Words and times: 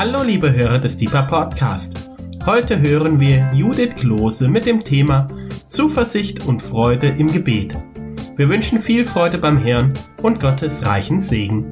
Hallo 0.00 0.22
liebe 0.22 0.52
Hörer 0.52 0.78
des 0.78 0.96
Deeper 0.96 1.24
Podcast. 1.24 2.08
Heute 2.46 2.80
hören 2.80 3.18
wir 3.18 3.50
Judith 3.52 3.96
Klose 3.96 4.46
mit 4.46 4.64
dem 4.64 4.78
Thema 4.78 5.26
Zuversicht 5.66 6.46
und 6.46 6.62
Freude 6.62 7.08
im 7.08 7.26
Gebet. 7.26 7.74
Wir 8.36 8.48
wünschen 8.48 8.80
viel 8.80 9.04
Freude 9.04 9.38
beim 9.38 9.58
Herrn 9.60 9.92
und 10.22 10.38
Gottes 10.38 10.86
reichen 10.86 11.18
Segen. 11.18 11.68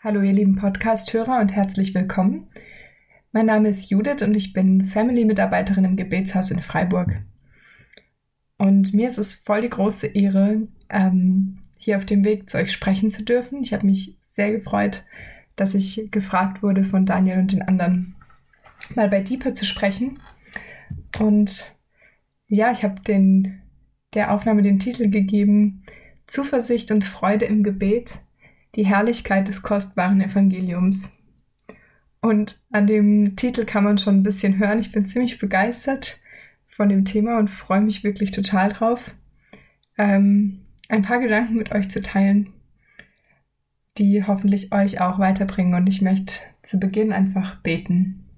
Hallo 0.00 0.22
ihr 0.22 0.32
lieben 0.32 0.54
Podcast-Hörer 0.54 1.40
und 1.40 1.50
herzlich 1.50 1.92
willkommen. 1.92 2.52
Mein 3.32 3.46
Name 3.46 3.70
ist 3.70 3.90
Judith 3.90 4.22
und 4.22 4.36
ich 4.36 4.52
bin 4.52 4.86
Family-Mitarbeiterin 4.86 5.84
im 5.84 5.96
Gebetshaus 5.96 6.52
in 6.52 6.62
Freiburg. 6.62 7.24
Und 8.56 8.94
mir 8.94 9.08
ist 9.08 9.18
es 9.18 9.34
voll 9.34 9.62
die 9.62 9.70
große 9.70 10.06
Ehre, 10.06 10.68
ähm, 10.88 11.58
hier 11.78 11.96
auf 11.96 12.04
dem 12.04 12.24
Weg 12.24 12.48
zu 12.48 12.58
euch 12.58 12.72
sprechen 12.72 13.10
zu 13.10 13.24
dürfen. 13.24 13.62
Ich 13.62 13.72
habe 13.72 13.86
mich 13.86 14.16
sehr 14.20 14.52
gefreut, 14.52 15.04
dass 15.56 15.74
ich 15.74 16.08
gefragt 16.10 16.62
wurde 16.62 16.84
von 16.84 17.06
Daniel 17.06 17.38
und 17.38 17.52
den 17.52 17.62
anderen, 17.62 18.14
mal 18.94 19.08
bei 19.08 19.20
Deeper 19.20 19.54
zu 19.54 19.64
sprechen. 19.64 20.20
Und 21.18 21.72
ja, 22.48 22.70
ich 22.70 22.84
habe 22.84 23.00
der 24.14 24.32
Aufnahme 24.32 24.62
den 24.62 24.78
Titel 24.78 25.10
gegeben 25.10 25.82
Zuversicht 26.26 26.90
und 26.90 27.04
Freude 27.04 27.44
im 27.44 27.62
Gebet, 27.62 28.18
die 28.76 28.86
Herrlichkeit 28.86 29.48
des 29.48 29.62
kostbaren 29.62 30.20
Evangeliums. 30.20 31.10
Und 32.20 32.60
an 32.70 32.86
dem 32.86 33.36
Titel 33.36 33.66
kann 33.66 33.84
man 33.84 33.98
schon 33.98 34.16
ein 34.16 34.22
bisschen 34.22 34.58
hören. 34.58 34.80
Ich 34.80 34.92
bin 34.92 35.04
ziemlich 35.06 35.38
begeistert 35.38 36.18
von 36.74 36.88
dem 36.88 37.04
Thema 37.04 37.38
und 37.38 37.50
freue 37.50 37.80
mich 37.80 38.02
wirklich 38.02 38.32
total 38.32 38.70
drauf, 38.70 39.14
ähm, 39.96 40.64
ein 40.88 41.02
paar 41.02 41.20
Gedanken 41.20 41.54
mit 41.54 41.70
euch 41.72 41.88
zu 41.88 42.02
teilen, 42.02 42.52
die 43.96 44.24
hoffentlich 44.26 44.72
euch 44.72 45.00
auch 45.00 45.20
weiterbringen. 45.20 45.74
Und 45.74 45.86
ich 45.86 46.02
möchte 46.02 46.34
zu 46.62 46.80
Beginn 46.80 47.12
einfach 47.12 47.62
beten. 47.62 48.28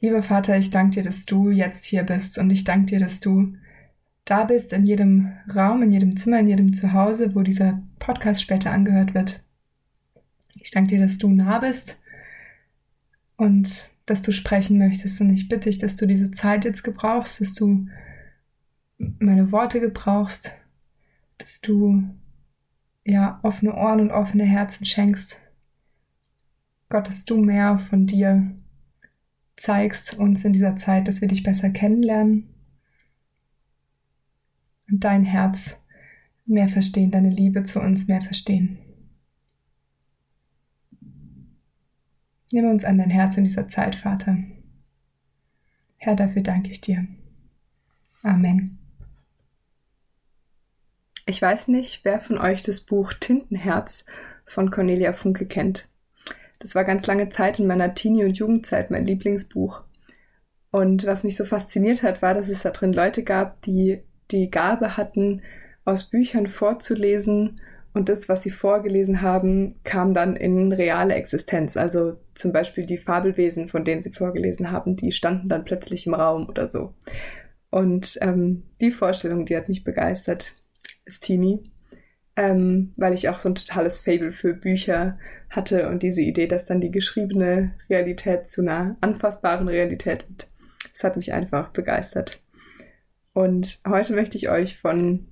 Lieber 0.00 0.24
Vater, 0.24 0.58
ich 0.58 0.72
danke 0.72 0.96
dir, 0.96 1.02
dass 1.04 1.24
du 1.24 1.50
jetzt 1.50 1.84
hier 1.84 2.02
bist 2.02 2.36
und 2.36 2.50
ich 2.50 2.64
danke 2.64 2.86
dir, 2.86 2.98
dass 2.98 3.20
du 3.20 3.54
da 4.24 4.42
bist 4.42 4.72
in 4.72 4.86
jedem 4.86 5.32
Raum, 5.54 5.82
in 5.82 5.92
jedem 5.92 6.16
Zimmer, 6.16 6.40
in 6.40 6.48
jedem 6.48 6.72
Zuhause, 6.72 7.34
wo 7.36 7.42
dieser 7.42 7.80
Podcast 8.00 8.42
später 8.42 8.72
angehört 8.72 9.14
wird. 9.14 9.44
Ich 10.56 10.72
danke 10.72 10.96
dir, 10.96 11.00
dass 11.00 11.18
du 11.18 11.28
nah 11.28 11.60
bist 11.60 12.00
und 13.36 13.88
dass 14.06 14.22
du 14.22 14.32
sprechen 14.32 14.78
möchtest. 14.78 15.20
Und 15.20 15.30
ich 15.30 15.48
bitte 15.48 15.68
dich, 15.68 15.78
dass 15.78 15.96
du 15.96 16.06
diese 16.06 16.30
Zeit 16.30 16.64
jetzt 16.64 16.82
gebrauchst, 16.82 17.40
dass 17.40 17.54
du 17.54 17.86
meine 18.98 19.52
Worte 19.52 19.80
gebrauchst, 19.80 20.52
dass 21.38 21.60
du 21.60 22.04
ja 23.04 23.40
offene 23.42 23.74
Ohren 23.74 24.00
und 24.00 24.10
offene 24.10 24.44
Herzen 24.44 24.84
schenkst. 24.84 25.40
Gott, 26.88 27.08
dass 27.08 27.24
du 27.24 27.36
mehr 27.36 27.78
von 27.78 28.06
dir 28.06 28.50
zeigst 29.56 30.14
uns 30.14 30.44
in 30.44 30.52
dieser 30.52 30.76
Zeit, 30.76 31.06
dass 31.06 31.20
wir 31.20 31.28
dich 31.28 31.42
besser 31.42 31.70
kennenlernen 31.70 32.48
und 34.90 35.04
dein 35.04 35.24
Herz 35.24 35.78
mehr 36.46 36.68
verstehen, 36.68 37.10
deine 37.10 37.30
Liebe 37.30 37.64
zu 37.64 37.80
uns 37.80 38.08
mehr 38.08 38.22
verstehen. 38.22 38.78
Nimm 42.52 42.68
uns 42.68 42.84
an 42.84 42.98
dein 42.98 43.10
Herz 43.10 43.36
in 43.36 43.44
dieser 43.44 43.68
Zeit, 43.68 43.94
Vater. 43.94 44.36
Herr, 45.98 46.16
dafür 46.16 46.42
danke 46.42 46.70
ich 46.70 46.80
dir. 46.80 47.06
Amen. 48.22 48.78
Ich 51.26 51.40
weiß 51.40 51.68
nicht, 51.68 52.04
wer 52.04 52.18
von 52.18 52.38
euch 52.38 52.62
das 52.62 52.80
Buch 52.80 53.12
Tintenherz 53.12 54.04
von 54.44 54.70
Cornelia 54.70 55.12
Funke 55.12 55.46
kennt. 55.46 55.88
Das 56.58 56.74
war 56.74 56.84
ganz 56.84 57.06
lange 57.06 57.28
Zeit 57.28 57.58
in 57.58 57.66
meiner 57.66 57.94
Teenie- 57.94 58.24
und 58.24 58.36
Jugendzeit 58.36 58.90
mein 58.90 59.06
Lieblingsbuch. 59.06 59.82
Und 60.72 61.06
was 61.06 61.24
mich 61.24 61.36
so 61.36 61.44
fasziniert 61.44 62.02
hat, 62.02 62.20
war, 62.20 62.34
dass 62.34 62.48
es 62.48 62.62
da 62.62 62.70
drin 62.70 62.92
Leute 62.92 63.22
gab, 63.22 63.62
die 63.62 64.02
die 64.30 64.50
Gabe 64.50 64.96
hatten, 64.96 65.42
aus 65.84 66.10
Büchern 66.10 66.46
vorzulesen 66.46 67.60
und 67.92 68.08
das, 68.08 68.28
was 68.28 68.42
sie 68.42 68.50
vorgelesen 68.50 69.20
haben, 69.20 69.74
kam 69.82 70.14
dann 70.14 70.36
in 70.36 70.72
reale 70.72 71.14
Existenz. 71.14 71.76
Also 71.76 72.18
zum 72.34 72.52
Beispiel 72.52 72.86
die 72.86 72.98
Fabelwesen, 72.98 73.68
von 73.68 73.84
denen 73.84 74.02
sie 74.02 74.12
vorgelesen 74.12 74.70
haben, 74.70 74.96
die 74.96 75.10
standen 75.10 75.48
dann 75.48 75.64
plötzlich 75.64 76.06
im 76.06 76.14
Raum 76.14 76.48
oder 76.48 76.66
so. 76.66 76.94
Und 77.70 78.18
ähm, 78.20 78.64
die 78.80 78.92
Vorstellung, 78.92 79.44
die 79.44 79.56
hat 79.56 79.68
mich 79.68 79.82
begeistert, 79.82 80.54
ist 81.04 81.24
Teenie, 81.24 81.62
ähm, 82.36 82.92
weil 82.96 83.14
ich 83.14 83.28
auch 83.28 83.40
so 83.40 83.48
ein 83.48 83.54
totales 83.56 84.00
Fable 84.00 84.32
für 84.32 84.54
Bücher 84.54 85.18
hatte 85.48 85.88
und 85.88 86.04
diese 86.04 86.22
Idee, 86.22 86.46
dass 86.46 86.64
dann 86.64 86.80
die 86.80 86.92
geschriebene 86.92 87.72
Realität 87.88 88.46
zu 88.46 88.62
einer 88.62 88.96
anfassbaren 89.00 89.66
Realität 89.66 90.28
wird. 90.28 90.48
Das 90.92 91.02
hat 91.02 91.16
mich 91.16 91.32
einfach 91.32 91.70
begeistert. 91.70 92.40
Und 93.32 93.80
heute 93.86 94.12
möchte 94.12 94.36
ich 94.36 94.48
euch 94.48 94.78
von 94.78 95.26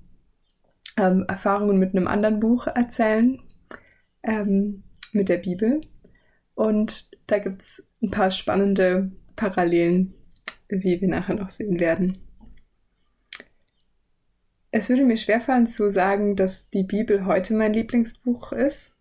ähm, 0.99 1.25
Erfahrungen 1.27 1.77
mit 1.77 1.95
einem 1.95 2.07
anderen 2.07 2.39
Buch 2.39 2.67
erzählen, 2.67 3.39
ähm, 4.23 4.83
mit 5.13 5.29
der 5.29 5.37
Bibel. 5.37 5.81
Und 6.55 7.09
da 7.27 7.39
gibt 7.39 7.61
es 7.61 7.87
ein 8.01 8.11
paar 8.11 8.31
spannende 8.31 9.11
Parallelen, 9.35 10.13
wie 10.67 10.99
wir 10.99 11.07
nachher 11.07 11.35
noch 11.35 11.49
sehen 11.49 11.79
werden. 11.79 12.17
Es 14.71 14.89
würde 14.89 15.03
mir 15.03 15.17
schwerfallen 15.17 15.65
zu 15.65 15.89
sagen, 15.89 16.35
dass 16.35 16.69
die 16.69 16.83
Bibel 16.83 17.25
heute 17.25 17.55
mein 17.55 17.73
Lieblingsbuch 17.73 18.51
ist, 18.51 18.91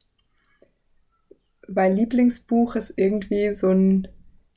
weil 1.66 1.92
Lieblingsbuch 1.92 2.76
ist 2.76 2.94
irgendwie 2.96 3.52
so 3.52 3.68
ein 3.70 4.08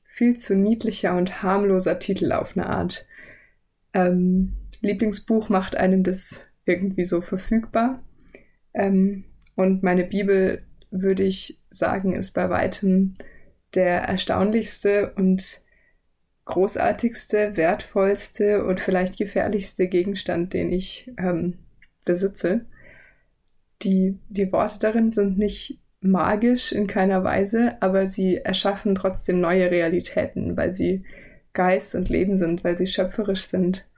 viel 0.04 0.36
zu 0.36 0.54
niedlicher 0.54 1.16
und 1.16 1.42
harmloser 1.42 1.98
Titel 1.98 2.32
auf 2.32 2.56
eine 2.56 2.66
Art. 2.66 3.06
Ähm, 3.92 4.54
Lieblingsbuch 4.80 5.48
macht 5.50 5.76
einem 5.76 6.02
das 6.02 6.40
irgendwie 6.64 7.04
so 7.04 7.20
verfügbar. 7.20 8.02
Ähm, 8.74 9.24
und 9.56 9.82
meine 9.82 10.04
Bibel, 10.04 10.62
würde 10.90 11.22
ich 11.22 11.58
sagen, 11.70 12.14
ist 12.14 12.32
bei 12.32 12.50
weitem 12.50 13.16
der 13.74 14.02
erstaunlichste 14.02 15.12
und 15.16 15.62
großartigste, 16.44 17.56
wertvollste 17.56 18.64
und 18.64 18.80
vielleicht 18.80 19.16
gefährlichste 19.16 19.86
Gegenstand, 19.88 20.52
den 20.52 20.72
ich 20.72 21.10
ähm, 21.16 21.58
besitze. 22.04 22.66
Die, 23.82 24.18
die 24.28 24.52
Worte 24.52 24.78
darin 24.80 25.12
sind 25.12 25.38
nicht 25.38 25.80
magisch 26.00 26.72
in 26.72 26.86
keiner 26.86 27.22
Weise, 27.24 27.76
aber 27.80 28.06
sie 28.06 28.38
erschaffen 28.38 28.94
trotzdem 28.94 29.40
neue 29.40 29.70
Realitäten, 29.70 30.56
weil 30.56 30.72
sie 30.72 31.04
Geist 31.52 31.94
und 31.94 32.08
Leben 32.08 32.36
sind, 32.36 32.64
weil 32.64 32.76
sie 32.76 32.86
schöpferisch 32.86 33.44
sind, 33.44 33.88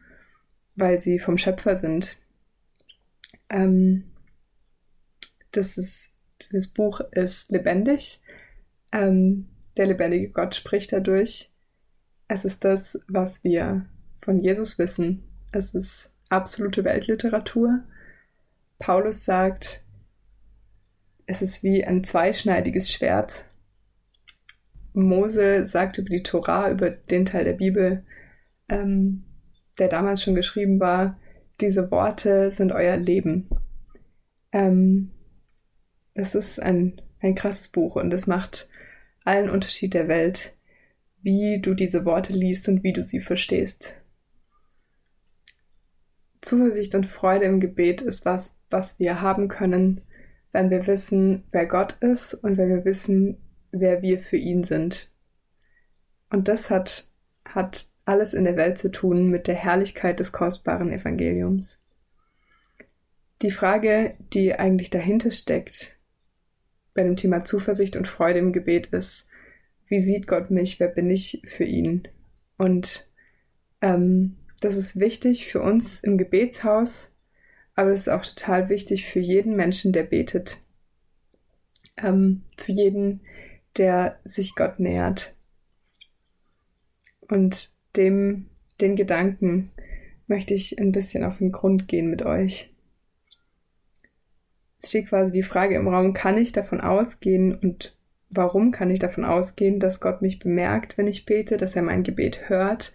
weil 0.76 0.98
sie 0.98 1.18
vom 1.18 1.38
Schöpfer 1.38 1.76
sind. 1.76 2.18
Ähm, 3.54 4.02
das 5.52 5.78
ist, 5.78 6.10
dieses 6.42 6.66
Buch 6.66 7.00
ist 7.12 7.50
lebendig. 7.52 8.20
Ähm, 8.92 9.48
der 9.76 9.86
lebendige 9.86 10.30
Gott 10.30 10.56
spricht 10.56 10.92
dadurch. 10.92 11.52
Es 12.26 12.44
ist 12.44 12.64
das, 12.64 13.00
was 13.06 13.44
wir 13.44 13.86
von 14.20 14.42
Jesus 14.42 14.78
wissen. 14.78 15.22
Es 15.52 15.72
ist 15.72 16.10
absolute 16.28 16.82
Weltliteratur. 16.84 17.84
Paulus 18.80 19.24
sagt, 19.24 19.84
es 21.26 21.40
ist 21.40 21.62
wie 21.62 21.84
ein 21.84 22.02
zweischneidiges 22.02 22.90
Schwert. 22.90 23.44
Mose 24.94 25.64
sagt 25.64 25.98
über 25.98 26.10
die 26.10 26.22
Torah, 26.24 26.70
über 26.70 26.90
den 26.90 27.24
Teil 27.24 27.44
der 27.44 27.52
Bibel, 27.52 28.04
ähm, 28.68 29.24
der 29.78 29.88
damals 29.88 30.22
schon 30.22 30.34
geschrieben 30.34 30.80
war, 30.80 31.18
diese 31.60 31.90
Worte 31.90 32.50
sind 32.50 32.72
euer 32.72 32.96
Leben. 32.96 33.48
Ähm, 34.52 35.10
es 36.14 36.34
ist 36.34 36.60
ein, 36.60 37.00
ein 37.20 37.34
krasses 37.34 37.68
Buch 37.68 37.96
und 37.96 38.12
es 38.14 38.26
macht 38.26 38.68
allen 39.24 39.50
Unterschied 39.50 39.94
der 39.94 40.08
Welt, 40.08 40.54
wie 41.22 41.60
du 41.60 41.74
diese 41.74 42.04
Worte 42.04 42.32
liest 42.32 42.68
und 42.68 42.82
wie 42.82 42.92
du 42.92 43.02
sie 43.02 43.20
verstehst. 43.20 44.00
Zuversicht 46.40 46.94
und 46.94 47.06
Freude 47.06 47.46
im 47.46 47.58
Gebet 47.58 48.02
ist 48.02 48.26
was, 48.26 48.60
was 48.68 48.98
wir 48.98 49.22
haben 49.22 49.48
können, 49.48 50.02
wenn 50.52 50.70
wir 50.70 50.86
wissen, 50.86 51.44
wer 51.50 51.66
Gott 51.66 51.96
ist 52.00 52.34
und 52.34 52.58
wenn 52.58 52.68
wir 52.68 52.84
wissen, 52.84 53.38
wer 53.72 54.02
wir 54.02 54.18
für 54.18 54.36
ihn 54.36 54.62
sind. 54.62 55.10
Und 56.30 56.48
das 56.48 56.70
hat, 56.70 57.10
hat 57.44 57.90
alles 58.04 58.34
in 58.34 58.44
der 58.44 58.56
Welt 58.56 58.78
zu 58.78 58.90
tun 58.90 59.28
mit 59.28 59.46
der 59.46 59.54
Herrlichkeit 59.54 60.20
des 60.20 60.32
kostbaren 60.32 60.92
Evangeliums. 60.92 61.82
Die 63.42 63.50
Frage, 63.50 64.14
die 64.32 64.54
eigentlich 64.54 64.90
dahinter 64.90 65.30
steckt 65.30 65.96
bei 66.94 67.02
dem 67.02 67.16
Thema 67.16 67.44
Zuversicht 67.44 67.96
und 67.96 68.08
Freude 68.08 68.38
im 68.38 68.52
Gebet 68.52 68.86
ist, 68.86 69.26
wie 69.88 69.98
sieht 69.98 70.26
Gott 70.26 70.50
mich, 70.50 70.80
wer 70.80 70.88
bin 70.88 71.10
ich 71.10 71.42
für 71.46 71.64
ihn? 71.64 72.08
Und 72.56 73.08
ähm, 73.80 74.36
das 74.60 74.76
ist 74.76 74.98
wichtig 74.98 75.46
für 75.46 75.60
uns 75.60 76.00
im 76.00 76.16
Gebetshaus, 76.16 77.10
aber 77.74 77.90
es 77.90 78.00
ist 78.00 78.08
auch 78.08 78.24
total 78.24 78.68
wichtig 78.68 79.06
für 79.06 79.20
jeden 79.20 79.56
Menschen, 79.56 79.92
der 79.92 80.04
betet. 80.04 80.58
Ähm, 81.96 82.44
für 82.56 82.72
jeden, 82.72 83.20
der 83.76 84.20
sich 84.24 84.54
Gott 84.54 84.78
nähert. 84.78 85.34
Und 87.20 87.73
dem, 87.96 88.46
den 88.80 88.96
Gedanken 88.96 89.70
möchte 90.26 90.54
ich 90.54 90.78
ein 90.78 90.92
bisschen 90.92 91.24
auf 91.24 91.38
den 91.38 91.52
Grund 91.52 91.88
gehen 91.88 92.08
mit 92.08 92.22
euch. 92.22 92.72
Es 94.82 94.90
steht 94.90 95.08
quasi 95.08 95.32
die 95.32 95.42
Frage 95.42 95.76
im 95.76 95.88
Raum, 95.88 96.12
kann 96.12 96.36
ich 96.36 96.52
davon 96.52 96.80
ausgehen 96.80 97.54
und 97.54 97.96
warum 98.30 98.70
kann 98.70 98.90
ich 98.90 98.98
davon 98.98 99.24
ausgehen, 99.24 99.80
dass 99.80 100.00
Gott 100.00 100.22
mich 100.22 100.38
bemerkt, 100.38 100.98
wenn 100.98 101.06
ich 101.06 101.26
bete, 101.26 101.56
dass 101.56 101.76
er 101.76 101.82
mein 101.82 102.02
Gebet 102.02 102.48
hört, 102.48 102.92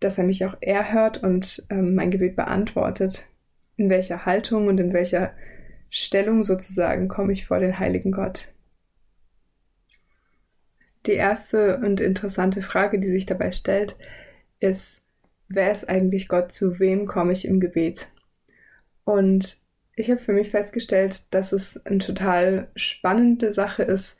dass 0.00 0.18
er 0.18 0.24
mich 0.24 0.44
auch 0.44 0.56
erhört 0.60 1.22
und 1.22 1.66
ähm, 1.70 1.94
mein 1.94 2.10
Gebet 2.10 2.36
beantwortet? 2.36 3.26
In 3.76 3.90
welcher 3.90 4.24
Haltung 4.24 4.68
und 4.68 4.78
in 4.78 4.92
welcher 4.92 5.32
Stellung 5.90 6.42
sozusagen 6.42 7.08
komme 7.08 7.32
ich 7.32 7.46
vor 7.46 7.58
den 7.58 7.78
heiligen 7.78 8.12
Gott? 8.12 8.52
Die 11.06 11.12
erste 11.12 11.78
und 11.78 12.00
interessante 12.00 12.62
Frage, 12.62 12.98
die 12.98 13.08
sich 13.08 13.26
dabei 13.26 13.52
stellt, 13.52 13.96
ist, 14.60 15.02
wer 15.48 15.72
ist 15.72 15.88
eigentlich 15.88 16.28
Gott, 16.28 16.52
zu 16.52 16.78
wem 16.78 17.06
komme 17.06 17.32
ich 17.32 17.46
im 17.46 17.60
Gebet? 17.60 18.08
Und 19.04 19.60
ich 19.94 20.10
habe 20.10 20.20
für 20.20 20.32
mich 20.32 20.50
festgestellt, 20.50 21.32
dass 21.32 21.52
es 21.52 21.84
eine 21.86 21.98
total 21.98 22.68
spannende 22.74 23.52
Sache 23.52 23.82
ist, 23.82 24.18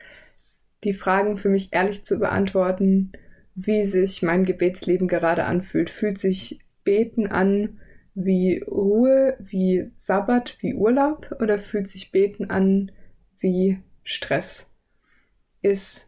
die 0.85 0.95
Fragen 0.95 1.37
für 1.37 1.49
mich 1.49 1.73
ehrlich 1.73 2.05
zu 2.05 2.19
beantworten, 2.19 3.13
wie 3.55 3.85
sich 3.85 4.23
mein 4.23 4.45
Gebetsleben 4.45 5.09
gerade 5.09 5.45
anfühlt. 5.45 5.91
Fühlt 5.91 6.19
sich 6.19 6.61
Beten 6.85 7.27
an 7.27 7.81
wie 8.15 8.63
Ruhe, 8.67 9.37
wie 9.39 9.85
Sabbat, 9.97 10.57
wie 10.61 10.75
Urlaub 10.75 11.35
oder 11.41 11.59
fühlt 11.59 11.89
sich 11.89 12.13
Beten 12.13 12.51
an 12.51 12.93
wie 13.39 13.79
Stress? 14.05 14.71
Ist 15.61 16.06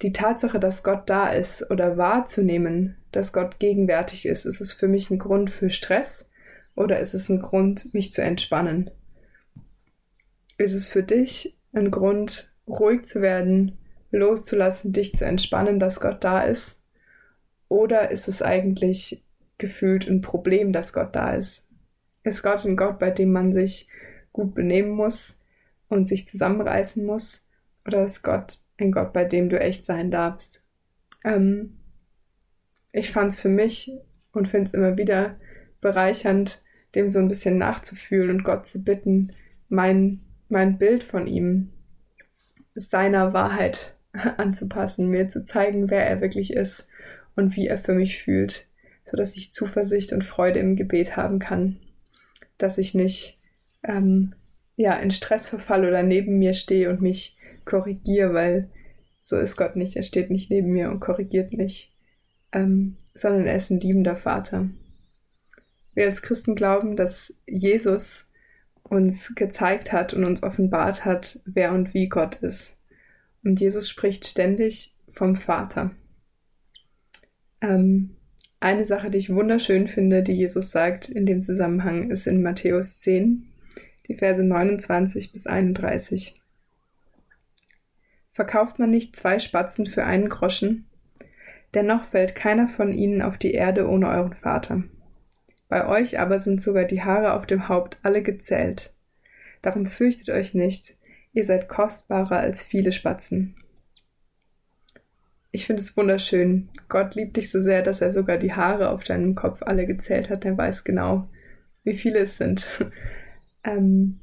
die 0.00 0.12
Tatsache, 0.12 0.58
dass 0.58 0.82
Gott 0.82 1.08
da 1.10 1.30
ist 1.30 1.70
oder 1.70 1.96
wahrzunehmen, 1.96 2.96
dass 3.10 3.32
Gott 3.32 3.58
gegenwärtig 3.58 4.26
ist, 4.26 4.46
ist 4.46 4.60
es 4.60 4.72
für 4.72 4.88
mich 4.88 5.10
ein 5.10 5.18
Grund 5.18 5.50
für 5.50 5.70
Stress 5.70 6.28
oder 6.74 7.00
ist 7.00 7.14
es 7.14 7.28
ein 7.28 7.40
Grund, 7.40 7.92
mich 7.92 8.12
zu 8.12 8.22
entspannen? 8.22 8.90
Ist 10.58 10.74
es 10.74 10.88
für 10.88 11.02
dich 11.02 11.58
ein 11.72 11.90
Grund, 11.90 12.52
ruhig 12.66 13.04
zu 13.04 13.20
werden, 13.20 13.78
loszulassen, 14.10 14.92
dich 14.92 15.14
zu 15.14 15.24
entspannen, 15.24 15.78
dass 15.78 16.00
Gott 16.00 16.22
da 16.24 16.42
ist? 16.42 16.80
Oder 17.68 18.10
ist 18.10 18.28
es 18.28 18.42
eigentlich 18.42 19.24
gefühlt 19.58 20.08
ein 20.08 20.20
Problem, 20.20 20.72
dass 20.72 20.92
Gott 20.92 21.14
da 21.14 21.34
ist? 21.34 21.66
Ist 22.24 22.42
Gott 22.42 22.64
ein 22.64 22.76
Gott, 22.76 22.98
bei 22.98 23.10
dem 23.10 23.32
man 23.32 23.52
sich 23.52 23.88
gut 24.32 24.54
benehmen 24.54 24.90
muss 24.90 25.38
und 25.88 26.08
sich 26.08 26.26
zusammenreißen 26.26 27.04
muss? 27.04 27.42
Oder 27.86 28.04
ist 28.04 28.22
Gott 28.22 28.58
ein 28.82 28.92
Gott, 28.92 29.12
bei 29.12 29.24
dem 29.24 29.48
du 29.48 29.58
echt 29.58 29.86
sein 29.86 30.10
darfst? 30.10 30.62
Ähm, 31.24 31.78
ich 32.92 33.10
fand 33.10 33.32
es 33.32 33.40
für 33.40 33.48
mich 33.48 33.92
und 34.32 34.48
finde 34.48 34.66
es 34.66 34.74
immer 34.74 34.96
wieder 34.96 35.36
bereichernd, 35.80 36.62
dem 36.94 37.08
so 37.08 37.18
ein 37.18 37.28
bisschen 37.28 37.58
nachzufühlen 37.58 38.30
und 38.30 38.44
Gott 38.44 38.66
zu 38.66 38.82
bitten, 38.82 39.32
mein, 39.68 40.20
mein 40.48 40.78
Bild 40.78 41.02
von 41.04 41.26
ihm, 41.26 41.70
seiner 42.74 43.32
Wahrheit 43.32 43.94
anzupassen, 44.36 45.08
mir 45.08 45.28
zu 45.28 45.42
zeigen, 45.42 45.90
wer 45.90 46.06
er 46.06 46.20
wirklich 46.20 46.52
ist 46.52 46.88
und 47.34 47.56
wie 47.56 47.66
er 47.66 47.78
für 47.78 47.94
mich 47.94 48.22
fühlt, 48.22 48.66
so 49.04 49.16
dass 49.16 49.36
ich 49.36 49.52
Zuversicht 49.52 50.12
und 50.12 50.24
Freude 50.24 50.58
im 50.58 50.76
Gebet 50.76 51.16
haben 51.16 51.38
kann, 51.38 51.78
dass 52.58 52.78
ich 52.78 52.94
nicht 52.94 53.40
ähm, 53.82 54.34
ja 54.76 54.94
in 54.94 55.10
Stress 55.10 55.48
verfalle 55.48 55.88
oder 55.88 56.02
neben 56.02 56.38
mir 56.38 56.54
stehe 56.54 56.90
und 56.90 57.00
mich 57.00 57.36
korrigiere, 57.64 58.34
weil 58.34 58.70
so 59.20 59.38
ist 59.38 59.56
Gott 59.56 59.76
nicht. 59.76 59.96
Er 59.96 60.02
steht 60.02 60.30
nicht 60.30 60.50
neben 60.50 60.72
mir 60.72 60.90
und 60.90 61.00
korrigiert 61.00 61.52
mich, 61.52 61.92
ähm, 62.52 62.96
sondern 63.14 63.46
er 63.46 63.56
ist 63.56 63.70
ein 63.70 63.80
liebender 63.80 64.16
Vater. 64.16 64.68
Wir 65.94 66.06
als 66.06 66.22
Christen 66.22 66.54
glauben, 66.54 66.96
dass 66.96 67.34
Jesus 67.46 68.26
uns 68.82 69.34
gezeigt 69.34 69.92
hat 69.92 70.12
und 70.12 70.24
uns 70.24 70.42
offenbart 70.42 71.04
hat, 71.04 71.40
wer 71.44 71.72
und 71.72 71.94
wie 71.94 72.08
Gott 72.08 72.36
ist. 72.36 72.76
Und 73.44 73.60
Jesus 73.60 73.88
spricht 73.88 74.26
ständig 74.26 74.94
vom 75.08 75.36
Vater. 75.36 75.92
Ähm, 77.60 78.16
eine 78.60 78.84
Sache, 78.84 79.10
die 79.10 79.18
ich 79.18 79.34
wunderschön 79.34 79.88
finde, 79.88 80.22
die 80.22 80.32
Jesus 80.32 80.70
sagt 80.70 81.08
in 81.08 81.26
dem 81.26 81.40
Zusammenhang, 81.40 82.10
ist 82.10 82.26
in 82.26 82.42
Matthäus 82.42 82.98
10, 82.98 83.48
die 84.08 84.14
Verse 84.14 84.42
29 84.42 85.32
bis 85.32 85.46
31. 85.46 86.41
Verkauft 88.32 88.78
man 88.78 88.90
nicht 88.90 89.14
zwei 89.16 89.38
Spatzen 89.38 89.86
für 89.86 90.04
einen 90.04 90.28
Groschen? 90.28 90.86
Dennoch 91.74 92.04
fällt 92.04 92.34
keiner 92.34 92.68
von 92.68 92.92
ihnen 92.92 93.22
auf 93.22 93.38
die 93.38 93.52
Erde 93.52 93.88
ohne 93.88 94.08
euren 94.08 94.34
Vater. 94.34 94.84
Bei 95.68 95.86
euch 95.86 96.18
aber 96.18 96.38
sind 96.38 96.60
sogar 96.60 96.84
die 96.84 97.02
Haare 97.02 97.34
auf 97.34 97.46
dem 97.46 97.68
Haupt 97.68 97.98
alle 98.02 98.22
gezählt. 98.22 98.92
Darum 99.62 99.86
fürchtet 99.86 100.28
euch 100.30 100.54
nicht, 100.54 100.96
ihr 101.32 101.44
seid 101.44 101.68
kostbarer 101.68 102.36
als 102.36 102.62
viele 102.62 102.92
Spatzen. 102.92 103.56
Ich 105.50 105.66
finde 105.66 105.82
es 105.82 105.96
wunderschön. 105.96 106.70
Gott 106.88 107.14
liebt 107.14 107.36
dich 107.36 107.50
so 107.50 107.60
sehr, 107.60 107.82
dass 107.82 108.00
er 108.00 108.10
sogar 108.10 108.38
die 108.38 108.54
Haare 108.54 108.88
auf 108.88 109.04
deinem 109.04 109.34
Kopf 109.34 109.62
alle 109.62 109.86
gezählt 109.86 110.30
hat. 110.30 110.46
Er 110.46 110.56
weiß 110.56 110.84
genau, 110.84 111.28
wie 111.84 111.94
viele 111.94 112.20
es 112.20 112.38
sind. 112.38 112.68
ähm, 113.64 114.20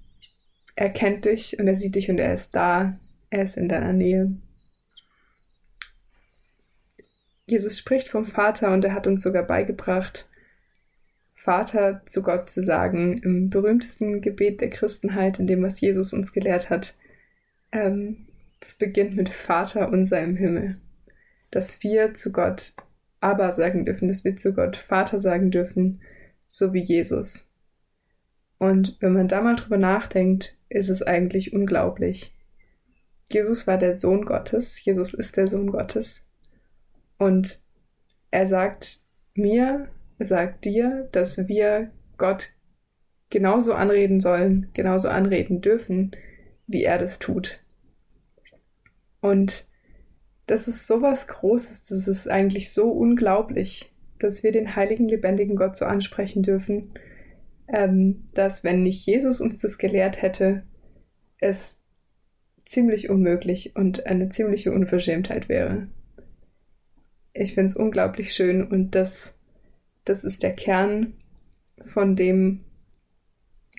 er 0.76 0.90
kennt 0.90 1.26
dich 1.26 1.60
und 1.60 1.68
er 1.68 1.76
sieht 1.76 1.96
dich 1.96 2.10
und 2.10 2.18
er 2.18 2.34
ist 2.34 2.56
da. 2.56 2.98
Er 3.30 3.44
ist 3.44 3.58
in 3.58 3.70
deiner 3.70 3.94
Nähe. 3.94 4.34
Jesus 7.46 7.78
spricht 7.78 8.10
vom 8.10 8.26
Vater 8.26 8.74
und 8.74 8.86
er 8.86 8.94
hat 8.94 9.08
uns 9.08 9.22
sogar 9.22 9.44
beigebracht, 9.44 10.30
Vater 11.34 12.02
zu 12.06 12.22
Gott 12.22 12.50
zu 12.50 12.62
sagen, 12.62 13.16
im 13.24 13.50
berühmtesten 13.50 14.22
Gebet 14.22 14.62
der 14.62 14.70
Christenheit, 14.70 15.40
in 15.40 15.48
dem 15.48 15.64
was 15.64 15.80
Jesus 15.80 16.14
uns 16.14 16.34
gelehrt 16.34 16.70
hat. 16.70 16.96
Ähm, 17.72 18.28
das 18.60 18.76
beginnt 18.76 19.16
mit 19.16 19.30
Vater 19.30 19.90
unser 19.90 20.22
im 20.22 20.36
Himmel. 20.36 20.80
Dass 21.50 21.82
wir 21.82 22.14
zu 22.14 22.32
Gott 22.32 22.74
aber 23.22 23.52
sagen 23.52 23.86
dürfen, 23.86 24.08
dass 24.08 24.24
wir 24.24 24.36
zu 24.36 24.54
Gott 24.54 24.76
Vater 24.76 25.18
sagen 25.18 25.50
dürfen, 25.50 26.02
so 26.46 26.74
wie 26.74 26.82
Jesus. 26.82 27.48
Und 28.58 28.98
wenn 29.00 29.14
man 29.14 29.28
da 29.28 29.42
mal 29.42 29.56
drüber 29.56 29.78
nachdenkt, 29.78 30.58
ist 30.68 30.90
es 30.90 31.02
eigentlich 31.02 31.54
unglaublich. 31.54 32.34
Jesus 33.32 33.68
war 33.68 33.78
der 33.78 33.94
Sohn 33.94 34.26
Gottes, 34.26 34.84
Jesus 34.84 35.14
ist 35.14 35.38
der 35.38 35.48
Sohn 35.48 35.72
Gottes. 35.72 36.24
Und 37.18 37.62
er 38.32 38.48
sagt 38.48 39.02
mir, 39.36 39.90
sagt 40.20 40.66
dir, 40.66 41.08
dass 41.12 41.48
wir 41.48 41.92
Gott 42.18 42.50
genauso 43.30 43.74
anreden 43.74 44.20
sollen, 44.20 44.70
genauso 44.74 45.10
anreden 45.10 45.62
dürfen, 45.62 46.12
wie 46.68 46.84
er 46.84 46.98
das 46.98 47.20
tut. 47.20 47.60
Und 49.22 49.68
das 50.48 50.68
ist 50.68 50.88
so 50.88 51.02
was 51.02 51.28
Großes, 51.28 51.84
das 51.84 52.08
ist 52.08 52.28
eigentlich 52.28 52.72
so 52.72 52.90
unglaublich, 52.90 53.94
dass 54.18 54.44
wir 54.44 54.52
den 54.52 54.76
heiligen, 54.76 55.08
lebendigen 55.08 55.56
Gott 55.56 55.78
so 55.78 55.86
ansprechen 55.86 56.42
dürfen, 56.42 56.92
ähm, 57.68 58.26
dass 58.34 58.64
wenn 58.64 58.82
nicht 58.82 59.06
Jesus 59.06 59.42
uns 59.42 59.60
das 59.60 59.78
gelehrt 59.78 60.22
hätte, 60.22 60.64
es 61.38 61.79
ziemlich 62.70 63.10
unmöglich 63.10 63.76
und 63.76 64.06
eine 64.06 64.30
ziemliche 64.30 64.72
Unverschämtheit 64.72 65.50
wäre. 65.50 65.88
Ich 67.34 67.54
finde 67.54 67.68
es 67.68 67.76
unglaublich 67.76 68.34
schön 68.34 68.66
und 68.66 68.96
das 68.96 69.34
das 70.10 70.24
ist 70.24 70.42
der 70.42 70.56
Kern 70.56 71.14
von 71.86 72.16
dem, 72.16 72.62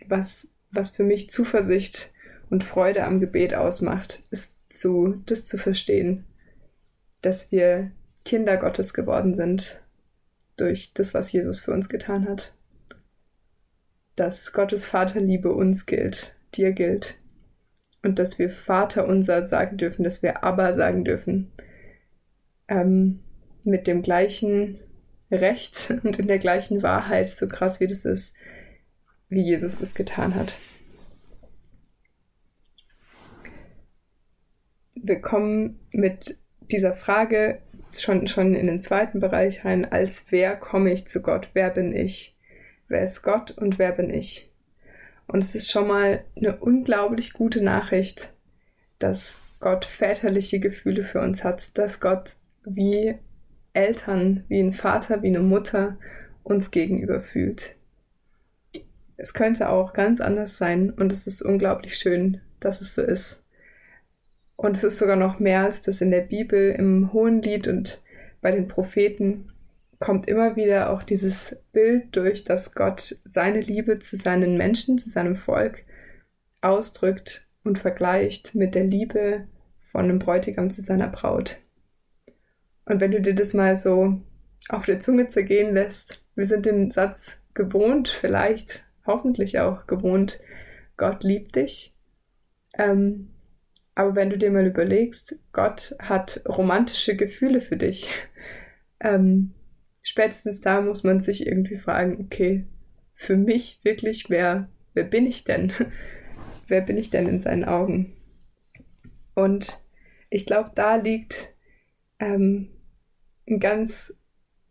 was, 0.07 0.49
was 0.71 0.91
für 0.91 1.03
mich 1.03 1.31
Zuversicht 1.31 2.13
und 2.49 2.65
Freude 2.65 3.05
am 3.05 3.21
Gebet 3.21 3.55
ausmacht, 3.55 4.23
ist 4.31 4.57
zu, 4.69 5.23
das 5.27 5.47
zu 5.47 5.59
verstehen, 5.59 6.25
dass 7.21 7.51
wir 7.51 7.91
Kinder 8.25 8.57
Gottes 8.57 8.95
geworden 8.95 9.35
sind 9.35 9.83
durch 10.57 10.95
das, 10.95 11.15
was 11.15 11.33
Jesus 11.33 11.61
für 11.61 11.73
uns 11.73 11.89
getan 11.89 12.29
hat. 12.29 12.55
Dass 14.15 14.53
Gottes 14.53 14.85
Vaterliebe 14.85 15.53
uns 15.53 15.87
gilt, 15.87 16.37
dir 16.55 16.73
gilt. 16.73 17.19
Und 18.03 18.19
dass 18.19 18.39
wir 18.39 18.51
Vater 18.51 19.07
unser 19.07 19.45
sagen 19.45 19.77
dürfen, 19.77 20.05
dass 20.05 20.23
wir 20.23 20.43
aber 20.43 20.73
sagen 20.73 21.05
dürfen. 21.05 21.53
Ähm, 22.69 23.21
mit 23.65 23.87
dem 23.87 24.03
gleichen 24.03 24.79
Recht 25.31 25.93
und 26.03 26.19
in 26.19 26.29
der 26.29 26.39
gleichen 26.39 26.83
Wahrheit, 26.83 27.29
so 27.29 27.47
krass 27.47 27.81
wie 27.81 27.87
das 27.87 28.05
ist, 28.05 28.35
wie 29.29 29.43
Jesus 29.43 29.81
es 29.81 29.95
getan 29.95 30.35
hat. 30.35 30.59
Wir 34.95 35.21
kommen 35.21 35.81
mit 35.93 36.39
dieser 36.61 36.93
Frage, 36.93 37.63
schon, 37.99 38.27
schon 38.27 38.55
in 38.55 38.67
den 38.67 38.81
zweiten 38.81 39.21
Bereich 39.21 39.65
rein, 39.65 39.91
als 39.91 40.27
wer 40.31 40.57
komme 40.57 40.93
ich 40.93 41.09
zu 41.09 41.23
Gott? 41.23 41.51
Wer 41.55 41.71
bin 41.71 41.95
ich? 41.95 42.37
Wer 42.89 43.03
ist 43.03 43.23
Gott 43.23 43.51
und 43.53 43.79
wer 43.79 43.93
bin 43.93 44.11
ich? 44.11 44.50
Und 45.31 45.45
es 45.45 45.55
ist 45.55 45.71
schon 45.71 45.87
mal 45.87 46.25
eine 46.37 46.57
unglaublich 46.57 47.35
gute 47.35 47.63
Nachricht, 47.63 48.33
dass 48.99 49.39
Gott 49.61 49.85
väterliche 49.85 50.59
Gefühle 50.59 51.05
für 51.05 51.21
uns 51.21 51.45
hat, 51.45 51.79
dass 51.79 52.01
Gott 52.01 52.35
wie 52.65 53.15
Eltern, 53.73 54.43
wie 54.49 54.59
ein 54.59 54.73
Vater, 54.73 55.23
wie 55.23 55.29
eine 55.29 55.39
Mutter 55.39 55.99
uns 56.43 56.73
gegenüber 56.73 57.21
fühlt. 57.21 57.77
Es 59.17 59.33
könnte 59.33 59.69
auch 59.69 59.93
ganz 59.93 60.21
anders 60.21 60.59
sein 60.59 60.91
und 60.91 61.13
es 61.13 61.29
ist 61.29 61.43
unglaublich 61.43 61.97
schön, 61.97 62.41
dass 62.59 62.81
es 62.81 62.97
so 62.97 63.03
ist. 63.03 63.45
Und 64.57 64.77
es 64.77 64.83
ist 64.83 64.99
sogar 64.99 65.17
noch 65.17 65.39
mehr 65.39 65.61
als 65.61 65.81
das 65.81 66.01
in 66.01 66.11
der 66.11 66.23
Bibel, 66.23 66.73
im 66.73 67.13
Hohenlied 67.13 67.69
und 67.69 68.03
bei 68.41 68.51
den 68.51 68.67
Propheten 68.67 69.50
kommt 70.01 70.27
immer 70.27 70.57
wieder 70.57 70.91
auch 70.91 71.03
dieses 71.03 71.63
Bild 71.73 72.17
durch, 72.17 72.45
dass 72.45 72.75
Gott 72.75 73.21
seine 73.25 73.61
Liebe 73.61 73.99
zu 73.99 74.17
seinen 74.17 74.57
Menschen, 74.57 74.99
zu 74.99 75.09
seinem 75.11 75.37
Volk 75.37 75.85
ausdrückt 76.63 77.47
und 77.63 77.79
vergleicht 77.79 78.55
mit 78.55 78.75
der 78.75 78.85
Liebe 78.85 79.47
von 79.79 80.05
einem 80.05 80.19
Bräutigam 80.19 80.71
zu 80.71 80.81
seiner 80.81 81.09
Braut. 81.09 81.59
Und 82.87 83.01
wenn 83.01 83.11
du 83.11 83.21
dir 83.21 83.35
das 83.35 83.53
mal 83.53 83.77
so 83.77 84.21
auf 84.71 84.87
der 84.87 85.01
Zunge 85.01 85.29
zergehen 85.29 85.75
lässt, 85.75 86.25
wir 86.35 86.47
sind 86.47 86.65
den 86.65 86.91
Satz 86.91 87.39
gewohnt, 87.53 88.09
vielleicht, 88.09 88.83
hoffentlich 89.07 89.61
auch 89.61 89.87
gewohnt, 89.87 90.41
Gott 90.97 91.23
liebt 91.23 91.57
dich. 91.57 91.95
Ähm, 92.79 93.31
aber 93.95 94.15
wenn 94.15 94.31
du 94.31 94.39
dir 94.39 94.51
mal 94.51 94.67
überlegst, 94.67 95.39
Gott 95.53 95.95
hat 95.99 96.43
romantische 96.49 97.17
Gefühle 97.17 97.61
für 97.61 97.77
dich, 97.77 98.09
ähm, 99.01 99.53
spätestens 100.03 100.61
da 100.61 100.81
muss 100.81 101.05
man 101.05 101.21
sich 101.21 101.47
irgendwie 101.47 101.79
fragen, 101.79 102.21
okay, 102.21 102.67
für 103.15 103.37
mich 103.37 103.81
wirklich, 103.83 104.31
wer, 104.31 104.69
wer 104.95 105.05
bin 105.05 105.27
ich 105.27 105.45
denn? 105.45 105.73
wer 106.69 106.81
bin 106.81 106.97
ich 106.97 107.11
denn 107.11 107.27
in 107.27 107.41
seinen 107.41 107.65
Augen? 107.65 108.17
Und 109.35 109.79
ich 110.31 110.47
glaube, 110.47 110.71
da 110.75 110.97
liegt 110.97 111.55
ähm, 112.19 112.69
ein 113.49 113.61
ganz 113.61 114.15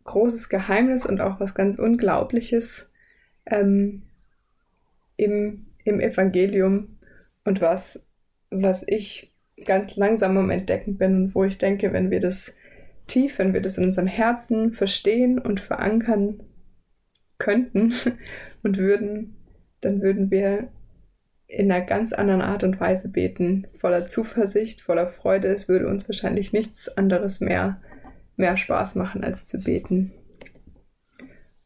großes 0.04 0.48
Geheimnis 0.48 1.06
und 1.06 1.20
auch 1.20 1.38
was 1.38 1.54
ganz 1.54 1.78
Unglaubliches 1.78 2.90
ähm, 3.46 4.02
im, 5.16 5.66
im 5.84 6.00
Evangelium 6.00 6.96
und 7.44 7.60
was, 7.60 8.04
was 8.50 8.84
ich 8.86 9.34
ganz 9.64 9.96
langsam 9.96 10.36
am 10.38 10.50
Entdecken 10.50 10.96
bin 10.96 11.16
und 11.16 11.34
wo 11.34 11.44
ich 11.44 11.58
denke, 11.58 11.92
wenn 11.92 12.10
wir 12.10 12.20
das 12.20 12.52
tief, 13.10 13.38
wenn 13.38 13.52
wir 13.52 13.60
das 13.60 13.78
in 13.78 13.84
unserem 13.84 14.06
Herzen 14.06 14.72
verstehen 14.72 15.38
und 15.38 15.60
verankern 15.60 16.42
könnten 17.38 17.94
und 18.62 18.78
würden, 18.78 19.36
dann 19.80 20.00
würden 20.02 20.30
wir 20.30 20.68
in 21.46 21.70
einer 21.70 21.84
ganz 21.84 22.12
anderen 22.12 22.42
Art 22.42 22.62
und 22.62 22.78
Weise 22.78 23.08
beten, 23.08 23.66
voller 23.74 24.04
Zuversicht, 24.04 24.82
voller 24.82 25.08
Freude. 25.08 25.48
Es 25.48 25.68
würde 25.68 25.88
uns 25.88 26.08
wahrscheinlich 26.08 26.52
nichts 26.52 26.88
anderes 26.96 27.40
mehr, 27.40 27.80
mehr 28.36 28.56
Spaß 28.56 28.94
machen, 28.94 29.24
als 29.24 29.46
zu 29.46 29.58
beten. 29.58 30.12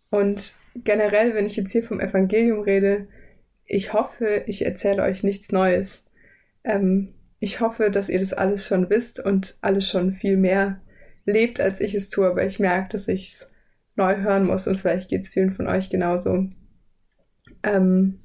Und 0.08 0.56
generell, 0.74 1.34
wenn 1.34 1.44
ich 1.44 1.56
jetzt 1.56 1.72
hier 1.72 1.82
vom 1.82 2.00
Evangelium 2.00 2.60
rede, 2.60 3.08
ich 3.66 3.92
hoffe, 3.92 4.44
ich 4.46 4.64
erzähle 4.64 5.02
euch 5.02 5.22
nichts 5.22 5.52
Neues. 5.52 6.06
Ähm, 6.62 7.14
ich 7.38 7.60
hoffe, 7.60 7.90
dass 7.90 8.08
ihr 8.08 8.18
das 8.18 8.32
alles 8.32 8.66
schon 8.66 8.88
wisst 8.88 9.20
und 9.20 9.58
alles 9.60 9.88
schon 9.88 10.12
viel 10.12 10.38
mehr 10.38 10.80
lebt, 11.24 11.60
als 11.60 11.80
ich 11.80 11.94
es 11.94 12.10
tue, 12.10 12.26
aber 12.26 12.44
ich 12.44 12.58
merke, 12.58 12.90
dass 12.90 13.08
ich 13.08 13.32
es 13.32 13.50
neu 13.96 14.16
hören 14.16 14.46
muss 14.46 14.66
und 14.66 14.80
vielleicht 14.80 15.10
geht 15.10 15.22
es 15.22 15.28
vielen 15.28 15.52
von 15.52 15.66
euch 15.66 15.90
genauso. 15.90 16.48
Ähm, 17.62 18.20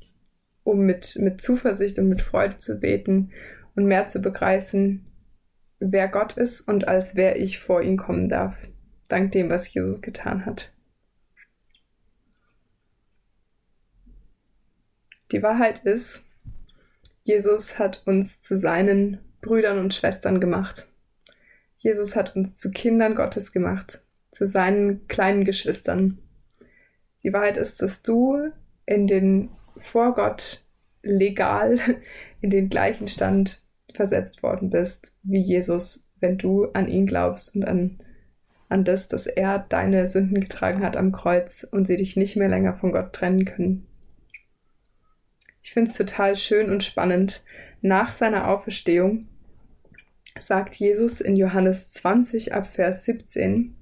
um 0.64 0.82
mit, 0.82 1.18
mit 1.20 1.42
Zuversicht 1.42 1.98
und 2.00 2.10
mit 2.10 2.22
Freude 2.22 2.58
zu 2.58 2.80
beten 2.80 3.32
und 3.76 3.86
mehr 3.86 4.06
zu 4.06 4.20
begreifen, 4.20 5.06
wer 5.80 6.08
Gott 6.08 6.38
ist 6.38 6.62
und 6.62 6.88
als 6.88 7.16
wer 7.16 7.40
ich 7.40 7.60
vor 7.60 7.82
ihn 7.82 7.98
kommen 7.98 8.30
darf, 8.30 8.56
dank 9.08 9.32
dem, 9.32 9.50
was 9.50 9.74
Jesus 9.74 10.02
getan 10.02 10.46
hat. 10.46 10.74
Die 15.32 15.44
Wahrheit 15.44 15.86
ist, 15.86 16.24
Jesus 17.24 17.78
hat 17.78 18.04
uns 18.06 18.42
zu 18.42 18.58
seinen 18.58 19.20
Brüdern 19.42 19.80
und 19.80 19.94
Schwestern 19.94 20.40
gemacht. 20.40 20.89
Jesus 21.80 22.16
hat 22.16 22.36
uns 22.36 22.58
zu 22.58 22.72
Kindern 22.72 23.16
Gottes 23.16 23.52
gemacht, 23.52 24.02
zu 24.32 24.46
seinen 24.46 25.08
kleinen 25.08 25.46
Geschwistern. 25.46 26.20
Die 27.24 27.34
Wahrheit 27.34 27.58
ist, 27.58 27.82
dass 27.82 28.04
du 28.04 28.52
in 28.86 29.08
den 29.08 29.50
vor 29.78 30.14
Gott 30.14 30.66
legal 31.02 31.80
in 32.42 32.50
den 32.50 32.70
gleichen 32.70 33.08
Stand 33.08 33.64
versetzt 33.94 34.44
worden 34.44 34.70
bist 34.70 35.16
wie 35.24 35.40
Jesus, 35.40 36.08
wenn 36.20 36.38
du 36.38 36.66
an 36.74 36.90
ihn 36.90 37.06
glaubst 37.06 37.56
und 37.56 37.66
an, 37.66 38.00
an 38.68 38.84
das, 38.84 39.08
dass 39.08 39.26
er 39.26 39.60
deine 39.60 40.06
Sünden 40.06 40.42
getragen 40.42 40.84
hat 40.84 40.98
am 40.98 41.14
Kreuz 41.14 41.66
und 41.70 41.88
sie 41.88 41.96
dich 41.96 42.18
nicht 42.18 42.36
mehr 42.36 42.50
länger 42.50 42.74
von 42.74 42.92
Gott 42.92 43.14
trennen 43.14 43.46
können. 43.46 43.88
Ich 45.64 45.72
finde 45.72 45.92
es 45.92 45.98
total 45.98 46.36
schön 46.36 46.70
und 46.70 46.84
spannend. 46.84 47.42
Nach 47.82 48.12
seiner 48.12 48.50
Auferstehung 48.50 49.28
sagt 50.42 50.76
Jesus 50.76 51.22
in 51.22 51.36
Johannes 51.36 51.90
20 51.92 52.54
ab 52.54 52.68
Vers 52.68 53.06
17, 53.06 53.76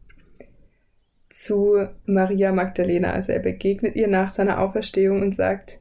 zu 1.30 1.88
Maria 2.06 2.52
Magdalena. 2.52 3.12
Also 3.12 3.32
er 3.32 3.40
begegnet 3.40 3.96
ihr 3.96 4.08
nach 4.08 4.32
seiner 4.32 4.60
Auferstehung 4.60 5.22
und 5.22 5.36
sagt, 5.36 5.80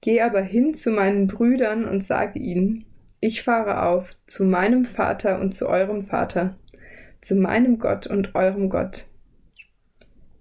Geh 0.00 0.20
aber 0.20 0.42
hin 0.42 0.74
zu 0.74 0.90
meinen 0.90 1.26
Brüdern 1.26 1.86
und 1.86 2.04
sage 2.04 2.38
ihnen, 2.38 2.84
ich 3.20 3.42
fahre 3.42 3.86
auf 3.86 4.14
zu 4.26 4.44
meinem 4.44 4.84
Vater 4.84 5.40
und 5.40 5.54
zu 5.54 5.66
eurem 5.66 6.02
Vater, 6.02 6.58
zu 7.22 7.36
meinem 7.36 7.78
Gott 7.78 8.06
und 8.06 8.34
eurem 8.34 8.68
Gott. 8.68 9.06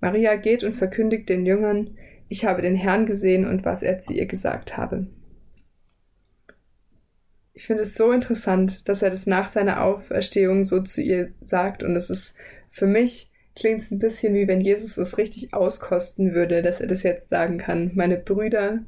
Maria 0.02 0.36
geht 0.36 0.66
und 0.66 0.76
verkündigt 0.76 1.30
den 1.30 1.46
Jüngern, 1.46 1.98
ich 2.28 2.46
habe 2.46 2.62
den 2.62 2.76
Herrn 2.76 3.06
gesehen 3.06 3.48
und 3.48 3.64
was 3.64 3.84
er 3.84 4.00
zu 4.00 4.12
ihr 4.12 4.26
gesagt 4.26 4.76
habe. 4.76 5.08
Ich 7.54 7.68
finde 7.68 7.84
es 7.84 7.96
so 7.96 8.12
interessant, 8.12 8.88
dass 8.90 9.02
er 9.02 9.12
das 9.12 9.28
nach 9.28 9.48
seiner 9.48 9.84
Auferstehung 9.84 10.66
so 10.66 10.82
zu 10.82 11.02
ihr 11.02 11.32
sagt 11.42 11.84
und 11.84 11.96
es 11.96 12.10
ist 12.10 12.36
für 12.70 12.88
mich 12.88 13.32
klingt 13.56 13.84
es 13.84 13.92
ein 13.92 14.00
bisschen 14.00 14.34
wie 14.34 14.48
wenn 14.48 14.62
Jesus 14.62 14.98
es 14.98 15.20
richtig 15.20 15.54
auskosten 15.54 16.34
würde, 16.34 16.64
dass 16.64 16.82
er 16.82 16.88
das 16.88 17.04
jetzt 17.04 17.30
sagen 17.30 17.60
kann. 17.60 17.92
Meine 17.94 18.18
Brüder 18.18 18.80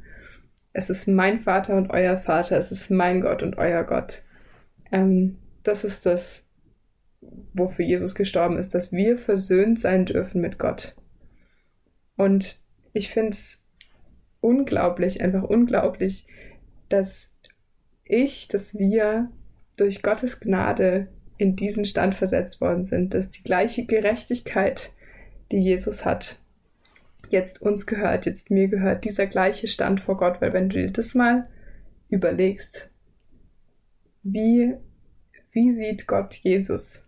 es 0.75 0.89
ist 0.89 1.07
mein 1.07 1.39
Vater 1.39 1.77
und 1.77 1.89
euer 1.91 2.17
Vater, 2.17 2.57
es 2.57 2.69
ist 2.69 2.91
mein 2.91 3.21
Gott 3.21 3.41
und 3.43 3.57
euer 3.57 3.85
Gott. 3.85 4.23
Ähm, 4.91 5.37
das 5.63 5.85
ist 5.85 6.05
das, 6.05 6.45
wofür 7.53 7.85
Jesus 7.85 8.13
gestorben 8.13 8.57
ist, 8.57 8.75
dass 8.75 8.91
wir 8.91 9.17
versöhnt 9.17 9.79
sein 9.79 10.05
dürfen 10.05 10.41
mit 10.41 10.59
Gott. 10.59 10.93
Und 12.17 12.61
ich 12.91 13.09
finde 13.09 13.29
es 13.29 13.63
unglaublich, 14.41 15.21
einfach 15.21 15.43
unglaublich, 15.43 16.27
dass 16.89 17.31
ich, 18.05 18.47
dass 18.47 18.77
wir 18.77 19.29
durch 19.77 20.01
Gottes 20.01 20.39
Gnade 20.39 21.07
in 21.37 21.55
diesen 21.55 21.85
Stand 21.85 22.15
versetzt 22.15 22.61
worden 22.61 22.85
sind, 22.85 23.13
dass 23.13 23.29
die 23.29 23.43
gleiche 23.43 23.85
Gerechtigkeit, 23.85 24.91
die 25.51 25.59
Jesus 25.59 26.05
hat, 26.05 26.39
jetzt 27.29 27.61
uns 27.61 27.85
gehört, 27.85 28.25
jetzt 28.25 28.51
mir 28.51 28.67
gehört, 28.67 29.03
dieser 29.03 29.27
gleiche 29.27 29.67
Stand 29.67 29.99
vor 29.99 30.17
Gott, 30.17 30.41
weil 30.41 30.53
wenn 30.53 30.69
du 30.69 30.77
dir 30.77 30.91
das 30.91 31.13
mal 31.15 31.47
überlegst, 32.09 32.89
wie, 34.23 34.75
wie 35.51 35.71
sieht 35.71 36.07
Gott 36.07 36.35
Jesus? 36.35 37.07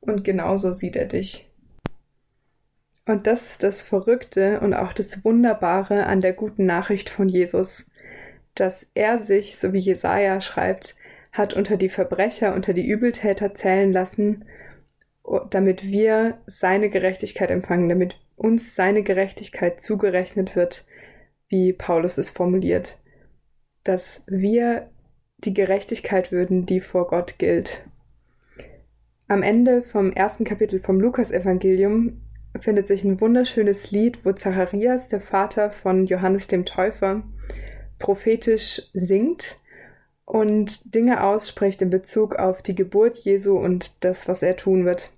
Und 0.00 0.24
genauso 0.24 0.72
sieht 0.72 0.96
er 0.96 1.06
dich. 1.06 1.50
Und 3.04 3.26
das 3.26 3.52
ist 3.52 3.62
das 3.62 3.82
Verrückte 3.82 4.60
und 4.60 4.74
auch 4.74 4.92
das 4.92 5.24
Wunderbare 5.24 6.06
an 6.06 6.20
der 6.20 6.32
guten 6.32 6.66
Nachricht 6.66 7.08
von 7.08 7.28
Jesus, 7.28 7.86
dass 8.60 8.86
er 8.94 9.18
sich, 9.18 9.56
so 9.56 9.72
wie 9.72 9.78
Jesaja 9.78 10.40
schreibt, 10.40 10.96
hat 11.32 11.54
unter 11.54 11.76
die 11.76 11.88
Verbrecher, 11.88 12.54
unter 12.54 12.72
die 12.72 12.86
Übeltäter 12.86 13.54
zählen 13.54 13.92
lassen, 13.92 14.44
damit 15.50 15.84
wir 15.84 16.38
seine 16.46 16.88
Gerechtigkeit 16.88 17.50
empfangen, 17.50 17.88
damit 17.88 18.18
uns 18.36 18.74
seine 18.74 19.02
Gerechtigkeit 19.02 19.80
zugerechnet 19.80 20.56
wird, 20.56 20.84
wie 21.48 21.72
Paulus 21.72 22.18
es 22.18 22.30
formuliert, 22.30 22.98
dass 23.84 24.24
wir 24.26 24.90
die 25.38 25.54
Gerechtigkeit 25.54 26.32
würden, 26.32 26.66
die 26.66 26.80
vor 26.80 27.06
Gott 27.06 27.38
gilt. 27.38 27.84
Am 29.28 29.42
Ende 29.42 29.82
vom 29.82 30.12
ersten 30.12 30.44
Kapitel 30.44 30.80
vom 30.80 31.00
Lukasevangelium 31.00 32.22
findet 32.60 32.86
sich 32.86 33.04
ein 33.04 33.20
wunderschönes 33.20 33.90
Lied, 33.90 34.24
wo 34.24 34.32
Zacharias, 34.32 35.08
der 35.08 35.20
Vater 35.20 35.70
von 35.70 36.06
Johannes 36.06 36.46
dem 36.46 36.64
Täufer, 36.64 37.22
prophetisch 37.98 38.82
singt 38.92 39.58
und 40.24 40.94
Dinge 40.94 41.22
ausspricht 41.22 41.82
in 41.82 41.90
Bezug 41.90 42.36
auf 42.36 42.62
die 42.62 42.74
Geburt 42.74 43.18
Jesu 43.18 43.56
und 43.58 44.04
das, 44.04 44.28
was 44.28 44.42
er 44.42 44.56
tun 44.56 44.84
wird. 44.84 45.10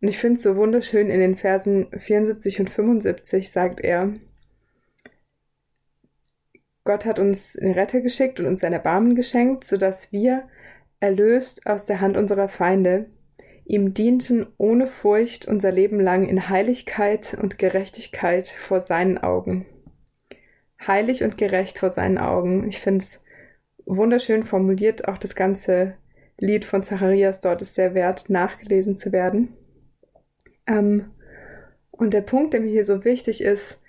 Und 0.00 0.08
ich 0.08 0.18
finde 0.18 0.34
es 0.34 0.42
so 0.42 0.56
wunderschön, 0.56 1.08
in 1.08 1.20
den 1.20 1.36
Versen 1.36 1.86
74 1.96 2.60
und 2.60 2.68
75 2.68 3.50
sagt 3.50 3.80
er, 3.80 4.12
Gott 6.84 7.06
hat 7.06 7.18
uns 7.18 7.54
den 7.54 7.72
Retter 7.72 8.02
geschickt 8.02 8.38
und 8.38 8.46
uns 8.46 8.60
sein 8.60 8.74
Erbarmen 8.74 9.14
geschenkt, 9.14 9.64
sodass 9.64 10.12
wir, 10.12 10.46
erlöst 11.00 11.66
aus 11.66 11.86
der 11.86 12.00
Hand 12.00 12.16
unserer 12.16 12.48
Feinde, 12.48 13.06
ihm 13.64 13.94
dienten 13.94 14.46
ohne 14.58 14.86
Furcht 14.86 15.46
unser 15.46 15.72
Leben 15.72 16.00
lang 16.00 16.28
in 16.28 16.48
Heiligkeit 16.48 17.36
und 17.40 17.58
Gerechtigkeit 17.58 18.48
vor 18.48 18.80
seinen 18.80 19.18
Augen. 19.18 19.66
Heilig 20.86 21.22
und 21.24 21.38
gerecht 21.38 21.78
vor 21.78 21.90
seinen 21.90 22.18
Augen. 22.18 22.66
Ich 22.68 22.80
finde 22.80 23.04
es 23.04 23.22
wunderschön 23.86 24.42
formuliert. 24.42 25.08
Auch 25.08 25.18
das 25.18 25.34
ganze 25.34 25.94
Lied 26.38 26.64
von 26.64 26.82
Zacharias 26.82 27.40
dort 27.40 27.62
ist 27.62 27.74
sehr 27.74 27.94
wert, 27.94 28.28
nachgelesen 28.28 28.98
zu 28.98 29.12
werden. 29.12 29.56
Ähm, 30.66 31.12
und 31.90 32.12
der 32.12 32.22
Punkt, 32.22 32.52
der 32.52 32.60
mir 32.60 32.70
hier 32.70 32.84
so 32.84 33.04
wichtig 33.04 33.40
ist, 33.42 33.80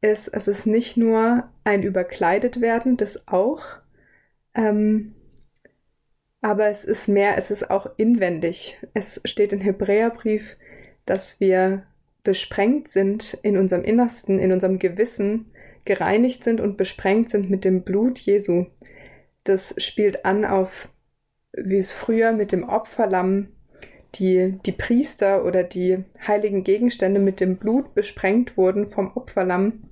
ist, 0.00 0.28
es 0.28 0.48
ist 0.48 0.66
nicht 0.66 0.96
nur 0.96 1.50
ein 1.64 1.82
überkleidet 1.82 2.60
werden, 2.60 2.96
das 2.96 3.26
auch, 3.28 3.62
ähm, 4.54 5.14
aber 6.40 6.68
es 6.68 6.84
ist 6.84 7.08
mehr, 7.08 7.38
es 7.38 7.50
ist 7.50 7.70
auch 7.70 7.86
inwendig. 7.96 8.78
Es 8.92 9.20
steht 9.24 9.52
im 9.54 9.60
Hebräerbrief, 9.60 10.58
dass 11.06 11.40
wir 11.40 11.86
besprengt 12.22 12.88
sind 12.88 13.38
in 13.42 13.56
unserem 13.56 13.82
Innersten, 13.82 14.38
in 14.38 14.52
unserem 14.52 14.78
Gewissen, 14.78 15.52
gereinigt 15.84 16.44
sind 16.44 16.60
und 16.60 16.76
besprengt 16.76 17.30
sind 17.30 17.50
mit 17.50 17.64
dem 17.64 17.82
Blut 17.82 18.18
Jesu. 18.18 18.66
Das 19.44 19.74
spielt 19.78 20.24
an 20.24 20.44
auf, 20.44 20.88
wie 21.52 21.76
es 21.76 21.92
früher 21.92 22.32
mit 22.32 22.52
dem 22.52 22.68
Opferlamm 22.68 23.48
die, 24.16 24.58
die 24.64 24.72
Priester 24.72 25.44
oder 25.44 25.64
die 25.64 26.04
heiligen 26.26 26.64
Gegenstände 26.64 27.20
mit 27.20 27.40
dem 27.40 27.56
Blut 27.56 27.94
besprengt 27.94 28.56
wurden 28.56 28.86
vom 28.86 29.12
Opferlamm, 29.16 29.84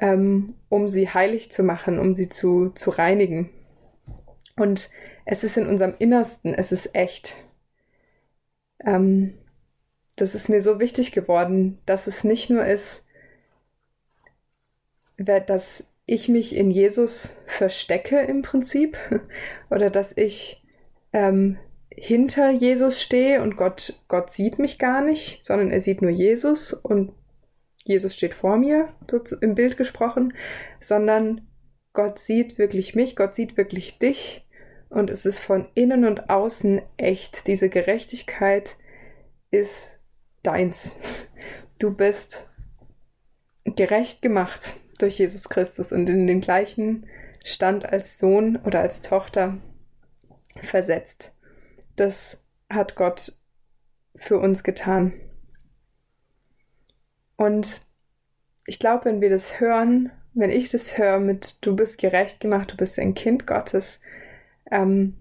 ähm, 0.00 0.54
um 0.68 0.88
sie 0.88 1.08
heilig 1.08 1.50
zu 1.50 1.62
machen, 1.62 1.98
um 1.98 2.14
sie 2.14 2.28
zu, 2.28 2.70
zu 2.70 2.90
reinigen. 2.90 3.50
Und 4.56 4.90
es 5.24 5.44
ist 5.44 5.56
in 5.56 5.66
unserem 5.66 5.94
Innersten, 5.98 6.54
es 6.54 6.72
ist 6.72 6.94
echt. 6.94 7.36
Ähm, 8.84 9.34
das 10.16 10.34
ist 10.34 10.48
mir 10.48 10.62
so 10.62 10.80
wichtig 10.80 11.12
geworden, 11.12 11.78
dass 11.86 12.06
es 12.06 12.24
nicht 12.24 12.50
nur 12.50 12.64
ist, 12.64 13.04
dass 15.20 15.86
ich 16.06 16.28
mich 16.28 16.56
in 16.56 16.70
Jesus 16.70 17.36
verstecke 17.46 18.20
im 18.20 18.42
Prinzip 18.42 18.96
oder 19.70 19.90
dass 19.90 20.16
ich 20.16 20.64
ähm, 21.12 21.58
hinter 21.90 22.50
Jesus 22.50 23.02
stehe 23.02 23.42
und 23.42 23.56
Gott, 23.56 24.00
Gott 24.08 24.30
sieht 24.30 24.58
mich 24.58 24.78
gar 24.78 25.02
nicht, 25.02 25.44
sondern 25.44 25.70
er 25.70 25.80
sieht 25.80 26.02
nur 26.02 26.10
Jesus 26.10 26.72
und 26.72 27.12
Jesus 27.84 28.14
steht 28.14 28.34
vor 28.34 28.56
mir, 28.56 28.88
so 29.10 29.36
im 29.40 29.54
Bild 29.54 29.76
gesprochen, 29.76 30.34
sondern 30.78 31.48
Gott 31.92 32.18
sieht 32.18 32.58
wirklich 32.58 32.94
mich, 32.94 33.16
Gott 33.16 33.34
sieht 33.34 33.56
wirklich 33.56 33.98
dich 33.98 34.46
und 34.88 35.10
es 35.10 35.26
ist 35.26 35.40
von 35.40 35.68
innen 35.74 36.04
und 36.04 36.30
außen 36.30 36.82
echt. 36.96 37.46
Diese 37.46 37.68
Gerechtigkeit 37.68 38.76
ist 39.50 39.98
deins. 40.42 40.92
Du 41.78 41.94
bist 41.94 42.46
gerecht 43.64 44.22
gemacht 44.22 44.74
durch 45.02 45.18
Jesus 45.18 45.48
Christus 45.48 45.92
und 45.92 46.08
in 46.08 46.26
den 46.26 46.40
gleichen 46.40 47.06
Stand 47.44 47.90
als 47.90 48.18
Sohn 48.18 48.56
oder 48.56 48.80
als 48.80 49.02
Tochter 49.02 49.58
versetzt. 50.62 51.32
Das 51.96 52.42
hat 52.68 52.96
Gott 52.96 53.32
für 54.14 54.38
uns 54.38 54.62
getan. 54.62 55.12
Und 57.36 57.86
ich 58.66 58.78
glaube, 58.78 59.06
wenn 59.06 59.20
wir 59.20 59.30
das 59.30 59.60
hören, 59.60 60.12
wenn 60.34 60.50
ich 60.50 60.70
das 60.70 60.98
höre 60.98 61.18
mit 61.18 61.64
du 61.64 61.74
bist 61.74 61.98
gerecht 61.98 62.40
gemacht, 62.40 62.72
du 62.72 62.76
bist 62.76 62.98
ein 62.98 63.14
Kind 63.14 63.46
Gottes, 63.46 64.00
ähm, 64.70 65.16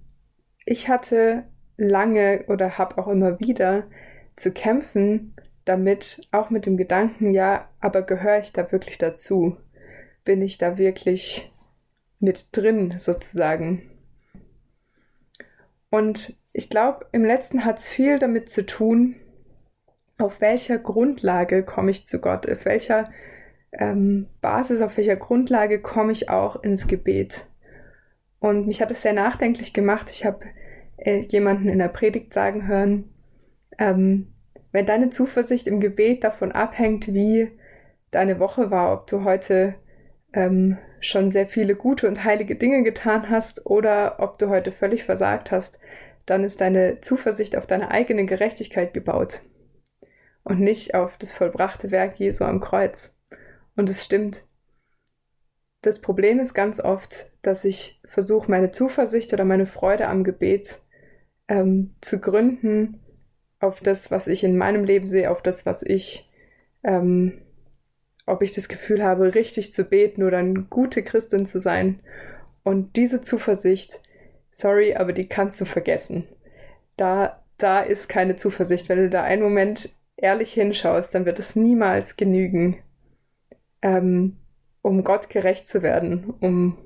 ich 0.65 0.89
hatte 0.89 1.45
lange 1.77 2.43
oder 2.47 2.77
habe 2.77 2.97
auch 2.97 3.07
immer 3.07 3.39
wieder 3.39 3.87
zu 4.35 4.51
kämpfen 4.51 5.33
damit, 5.65 6.27
auch 6.31 6.49
mit 6.49 6.65
dem 6.65 6.77
Gedanken, 6.77 7.31
ja, 7.31 7.69
aber 7.79 8.01
gehöre 8.01 8.39
ich 8.39 8.53
da 8.53 8.71
wirklich 8.71 8.97
dazu? 8.97 9.57
Bin 10.29 10.43
ich 10.43 10.59
da 10.59 10.77
wirklich 10.77 11.51
mit 12.19 12.55
drin 12.55 12.93
sozusagen? 12.99 13.89
Und 15.89 16.37
ich 16.53 16.69
glaube, 16.69 17.07
im 17.13 17.25
letzten 17.25 17.65
hat 17.65 17.79
es 17.79 17.89
viel 17.89 18.19
damit 18.19 18.51
zu 18.51 18.63
tun, 18.63 19.15
auf 20.19 20.39
welcher 20.39 20.77
Grundlage 20.77 21.63
komme 21.63 21.89
ich 21.89 22.05
zu 22.05 22.21
Gott, 22.21 22.47
auf 22.47 22.63
welcher 22.65 23.11
ähm, 23.71 24.27
Basis, 24.39 24.83
auf 24.83 24.97
welcher 24.97 25.15
Grundlage 25.15 25.81
komme 25.81 26.11
ich 26.11 26.29
auch 26.29 26.61
ins 26.61 26.85
Gebet. 26.85 27.47
Und 28.37 28.67
mich 28.67 28.83
hat 28.83 28.91
es 28.91 29.01
sehr 29.01 29.13
nachdenklich 29.13 29.73
gemacht. 29.73 30.11
Ich 30.11 30.27
habe 30.27 30.45
äh, 30.97 31.21
jemanden 31.21 31.69
in 31.69 31.79
der 31.79 31.87
Predigt 31.87 32.35
sagen 32.35 32.67
hören, 32.67 33.09
ähm, 33.79 34.31
wenn 34.71 34.85
deine 34.85 35.09
Zuversicht 35.09 35.65
im 35.65 35.79
Gebet 35.79 36.23
davon 36.23 36.51
abhängt, 36.51 37.15
wie 37.15 37.49
deine 38.11 38.39
Woche 38.39 38.69
war, 38.69 38.93
ob 38.93 39.07
du 39.07 39.23
heute 39.23 39.73
ähm, 40.33 40.77
schon 40.99 41.29
sehr 41.29 41.47
viele 41.47 41.75
gute 41.75 42.07
und 42.07 42.23
heilige 42.23 42.55
Dinge 42.55 42.83
getan 42.83 43.29
hast 43.29 43.65
oder 43.65 44.17
ob 44.19 44.37
du 44.37 44.49
heute 44.49 44.71
völlig 44.71 45.03
versagt 45.03 45.51
hast, 45.51 45.79
dann 46.25 46.43
ist 46.43 46.61
deine 46.61 47.01
Zuversicht 47.01 47.55
auf 47.55 47.65
deine 47.65 47.91
eigene 47.91 48.25
Gerechtigkeit 48.25 48.93
gebaut 48.93 49.41
und 50.43 50.59
nicht 50.59 50.95
auf 50.95 51.17
das 51.17 51.33
vollbrachte 51.33 51.91
Werk 51.91 52.19
Jesu 52.19 52.43
am 52.43 52.59
Kreuz. 52.59 53.13
Und 53.75 53.89
es 53.89 54.03
stimmt. 54.03 54.45
Das 55.81 56.01
Problem 56.01 56.39
ist 56.39 56.53
ganz 56.53 56.79
oft, 56.79 57.31
dass 57.41 57.63
ich 57.63 58.01
versuche, 58.05 58.51
meine 58.51 58.71
Zuversicht 58.71 59.33
oder 59.33 59.45
meine 59.45 59.65
Freude 59.65 60.07
am 60.07 60.23
Gebet 60.23 60.81
ähm, 61.47 61.95
zu 62.01 62.19
gründen 62.19 62.99
auf 63.59 63.79
das, 63.81 64.11
was 64.11 64.27
ich 64.27 64.43
in 64.43 64.57
meinem 64.57 64.83
Leben 64.83 65.07
sehe, 65.07 65.31
auf 65.31 65.41
das, 65.41 65.65
was 65.65 65.81
ich, 65.83 66.29
ähm, 66.83 67.41
ob 68.29 68.41
ich 68.41 68.51
das 68.51 68.69
Gefühl 68.69 69.03
habe, 69.03 69.35
richtig 69.35 69.73
zu 69.73 69.83
beten 69.83 70.23
oder 70.23 70.37
eine 70.37 70.61
gute 70.63 71.03
Christin 71.03 71.45
zu 71.45 71.59
sein. 71.59 71.99
Und 72.63 72.95
diese 72.95 73.21
Zuversicht, 73.21 74.01
sorry, 74.51 74.95
aber 74.95 75.13
die 75.13 75.27
kannst 75.27 75.59
du 75.59 75.65
vergessen. 75.65 76.27
Da, 76.97 77.43
da 77.57 77.79
ist 77.81 78.09
keine 78.09 78.35
Zuversicht. 78.35 78.89
Wenn 78.89 78.99
du 78.99 79.09
da 79.09 79.23
einen 79.23 79.41
Moment 79.41 79.89
ehrlich 80.15 80.53
hinschaust, 80.53 81.15
dann 81.15 81.25
wird 81.25 81.39
es 81.39 81.55
niemals 81.55 82.17
genügen, 82.17 82.77
ähm, 83.81 84.37
um 84.81 85.03
Gott 85.03 85.29
gerecht 85.29 85.67
zu 85.67 85.81
werden, 85.81 86.33
um, 86.41 86.77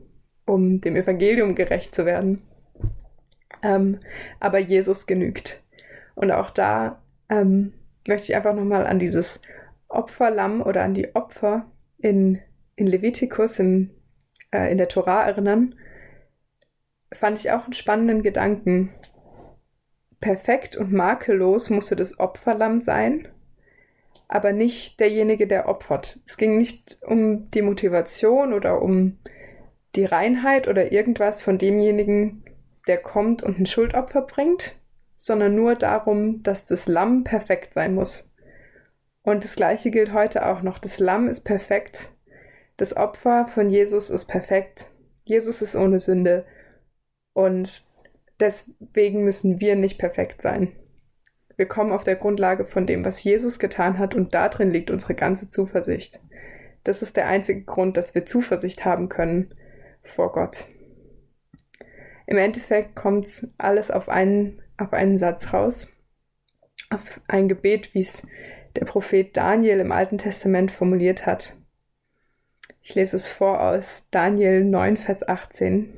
um 0.46 0.82
dem 0.82 0.96
Evangelium 0.96 1.56
gerecht 1.56 1.94
zu 1.94 2.06
werden. 2.06 2.42
Ähm, 3.62 4.00
aber 4.40 4.60
Jesus 4.60 5.08
genügt. 5.08 5.64
Und 6.16 6.32
auch 6.32 6.52
da 6.52 7.02
ähm, 7.30 7.74
möchte 8.08 8.32
ich 8.32 8.36
einfach 8.36 8.54
nochmal 8.54 8.86
an 8.86 9.00
dieses 9.00 9.42
Opferlamm 9.94 10.62
oder 10.62 10.84
an 10.84 10.94
die 10.94 11.16
Opfer 11.16 11.72
in, 11.98 12.40
in 12.76 12.88
Levitikus, 12.88 13.60
in, 13.60 13.92
äh, 14.52 14.72
in 14.72 14.78
der 14.78 14.88
Torah 14.88 15.24
erinnern. 15.24 15.76
Fand 17.12 17.40
ich 17.40 17.52
auch 17.52 17.64
einen 17.64 17.74
spannenden 17.74 18.24
Gedanken. 18.24 18.94
Perfekt 20.20 20.76
und 20.76 20.92
makellos 20.92 21.70
musste 21.70 21.96
das 21.96 22.20
Opferlamm 22.20 22.80
sein 22.80 23.28
aber 24.34 24.52
nicht 24.52 25.00
derjenige, 25.00 25.46
der 25.46 25.70
opfert. 25.70 26.20
Es 26.26 26.38
ging 26.38 26.58
nicht 26.58 26.98
um 27.06 27.52
die 27.52 27.62
Motivation 27.62 28.54
oder 28.54 28.82
um 28.82 29.20
die 29.96 30.06
Reinheit 30.06 30.68
oder 30.68 30.92
irgendwas 30.92 31.40
von 31.40 31.60
demjenigen, 31.60 32.44
der 32.88 32.98
kommt 32.98 33.44
und 33.44 33.60
ein 33.60 33.68
Schuldopfer 33.68 34.24
bringt, 34.24 34.76
sondern 35.18 35.54
nur 35.54 35.76
darum, 35.76 36.42
dass 36.42 36.66
das 36.66 36.88
Lamm 36.88 37.24
perfekt 37.24 37.76
sein 37.76 37.94
muss. 37.94 38.28
Und 39.24 39.44
das 39.44 39.56
Gleiche 39.56 39.90
gilt 39.90 40.14
heute 40.14 40.46
auch 40.46 40.62
noch. 40.62 40.78
Das 40.78 41.00
Lamm 41.00 41.28
ist 41.28 41.42
perfekt. 41.42 42.10
Das 42.78 42.96
Opfer 42.96 43.48
von 43.48 43.70
Jesus 43.70 44.10
ist 44.10 44.26
perfekt. 44.26 44.92
Jesus 45.24 45.62
ist 45.62 45.76
ohne 45.76 46.00
Sünde. 46.00 46.46
Und 47.34 47.90
deswegen 48.40 49.24
müssen 49.24 49.60
wir 49.62 49.76
nicht 49.76 49.98
perfekt 49.98 50.42
sein. 50.42 50.74
Wir 51.56 51.68
kommen 51.68 51.92
auf 51.92 52.04
der 52.04 52.16
Grundlage 52.16 52.66
von 52.66 52.86
dem, 52.86 53.06
was 53.06 53.24
Jesus 53.24 53.60
getan 53.60 54.00
hat, 54.00 54.16
und 54.16 54.34
darin 54.34 54.72
liegt 54.72 54.92
unsere 54.92 55.14
ganze 55.14 55.50
Zuversicht. 55.50 56.20
Das 56.84 57.02
ist 57.02 57.16
der 57.16 57.28
einzige 57.28 57.64
Grund, 57.64 57.96
dass 57.96 58.16
wir 58.16 58.26
Zuversicht 58.26 58.86
haben 58.86 59.08
können 59.08 59.54
vor 60.02 60.32
Gott. 60.32 60.66
Im 62.26 62.38
Endeffekt 62.38 62.96
kommt 62.96 63.28
es 63.28 63.48
alles 63.58 63.92
auf 63.92 64.10
einen, 64.10 64.62
auf 64.78 64.94
einen 64.94 65.18
Satz 65.18 65.54
raus, 65.54 65.88
auf 66.90 67.22
ein 67.28 67.48
Gebet, 67.48 67.94
wie 67.94 68.02
es 68.02 68.26
der 68.76 68.86
Prophet 68.86 69.36
Daniel 69.36 69.80
im 69.80 69.92
Alten 69.92 70.18
Testament 70.18 70.72
formuliert 70.72 71.26
hat. 71.26 71.56
Ich 72.82 72.96
lese 72.96 73.16
es 73.16 73.32
vor 73.32 73.62
aus 73.62 74.04
Daniel 74.12 74.64
9, 74.64 74.98
Vers 74.98 75.28
18. 75.28 75.94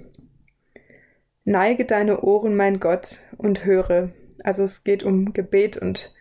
Neige 1.43 1.85
deine 1.85 2.21
Ohren, 2.21 2.55
mein 2.55 2.79
Gott, 2.79 3.19
und 3.37 3.65
höre, 3.65 4.09
also 4.43 4.63
es 4.63 4.83
geht 4.83 5.03
um 5.03 5.33
Gebet 5.33 5.77
und 5.77 6.15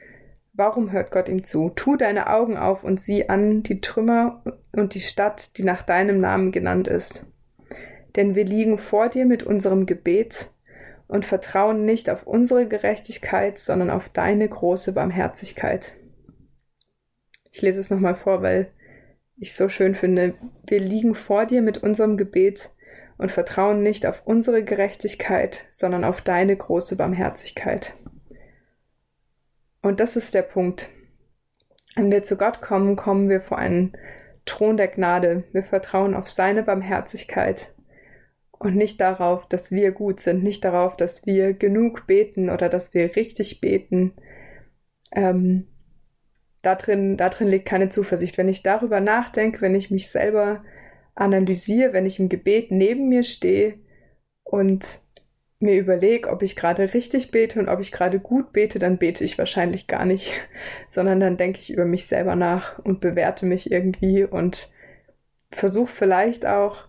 Warum 0.56 0.92
hört 0.92 1.10
Gott 1.10 1.28
ihm 1.28 1.42
zu? 1.42 1.70
Tu 1.74 1.96
deine 1.96 2.28
Augen 2.30 2.56
auf 2.56 2.84
und 2.84 3.00
sieh 3.00 3.28
an 3.28 3.64
die 3.64 3.80
Trümmer 3.80 4.40
und 4.70 4.94
die 4.94 5.00
Stadt, 5.00 5.58
die 5.58 5.64
nach 5.64 5.82
deinem 5.82 6.20
Namen 6.20 6.52
genannt 6.52 6.86
ist. 6.86 7.24
Denn 8.14 8.36
wir 8.36 8.44
liegen 8.44 8.78
vor 8.78 9.08
dir 9.08 9.26
mit 9.26 9.42
unserem 9.42 9.84
Gebet 9.84 10.52
und 11.08 11.24
vertrauen 11.24 11.84
nicht 11.84 12.08
auf 12.08 12.24
unsere 12.24 12.68
Gerechtigkeit, 12.68 13.58
sondern 13.58 13.90
auf 13.90 14.08
deine 14.08 14.48
große 14.48 14.92
Barmherzigkeit. 14.92 15.92
Ich 17.54 17.62
lese 17.62 17.78
es 17.78 17.88
nochmal 17.88 18.16
vor, 18.16 18.42
weil 18.42 18.72
ich 19.36 19.54
so 19.54 19.68
schön 19.68 19.94
finde. 19.94 20.34
Wir 20.66 20.80
liegen 20.80 21.14
vor 21.14 21.46
dir 21.46 21.62
mit 21.62 21.78
unserem 21.78 22.16
Gebet 22.16 22.70
und 23.16 23.30
vertrauen 23.30 23.80
nicht 23.80 24.06
auf 24.06 24.22
unsere 24.26 24.64
Gerechtigkeit, 24.64 25.64
sondern 25.70 26.02
auf 26.02 26.20
deine 26.20 26.56
große 26.56 26.96
Barmherzigkeit. 26.96 27.94
Und 29.82 30.00
das 30.00 30.16
ist 30.16 30.34
der 30.34 30.42
Punkt. 30.42 30.90
Wenn 31.94 32.10
wir 32.10 32.24
zu 32.24 32.36
Gott 32.36 32.60
kommen, 32.60 32.96
kommen 32.96 33.28
wir 33.28 33.40
vor 33.40 33.58
einen 33.58 33.92
Thron 34.46 34.76
der 34.76 34.88
Gnade. 34.88 35.44
Wir 35.52 35.62
vertrauen 35.62 36.16
auf 36.16 36.28
seine 36.28 36.64
Barmherzigkeit 36.64 37.72
und 38.50 38.74
nicht 38.74 39.00
darauf, 39.00 39.46
dass 39.46 39.70
wir 39.70 39.92
gut 39.92 40.18
sind, 40.18 40.42
nicht 40.42 40.64
darauf, 40.64 40.96
dass 40.96 41.24
wir 41.24 41.52
genug 41.52 42.08
beten 42.08 42.50
oder 42.50 42.68
dass 42.68 42.94
wir 42.94 43.14
richtig 43.14 43.60
beten. 43.60 44.12
Ähm, 45.14 45.68
da, 46.64 46.74
drin, 46.74 47.16
da 47.16 47.28
drin 47.28 47.48
liegt 47.48 47.66
keine 47.66 47.88
Zuversicht. 47.88 48.38
Wenn 48.38 48.48
ich 48.48 48.62
darüber 48.62 49.00
nachdenke, 49.00 49.60
wenn 49.60 49.74
ich 49.74 49.90
mich 49.90 50.10
selber 50.10 50.64
analysiere, 51.14 51.92
wenn 51.92 52.06
ich 52.06 52.18
im 52.18 52.28
Gebet 52.28 52.70
neben 52.70 53.08
mir 53.08 53.22
stehe 53.22 53.78
und 54.42 54.84
mir 55.60 55.78
überlege, 55.78 56.28
ob 56.28 56.42
ich 56.42 56.56
gerade 56.56 56.94
richtig 56.94 57.30
bete 57.30 57.58
und 57.58 57.68
ob 57.68 57.80
ich 57.80 57.92
gerade 57.92 58.20
gut 58.20 58.52
bete, 58.52 58.78
dann 58.78 58.98
bete 58.98 59.24
ich 59.24 59.38
wahrscheinlich 59.38 59.86
gar 59.86 60.04
nicht, 60.04 60.32
sondern 60.88 61.20
dann 61.20 61.36
denke 61.36 61.60
ich 61.60 61.72
über 61.72 61.84
mich 61.84 62.06
selber 62.06 62.36
nach 62.36 62.78
und 62.78 63.00
bewerte 63.00 63.46
mich 63.46 63.70
irgendwie 63.70 64.24
und 64.24 64.72
versuche 65.50 65.92
vielleicht 65.92 66.46
auch 66.46 66.88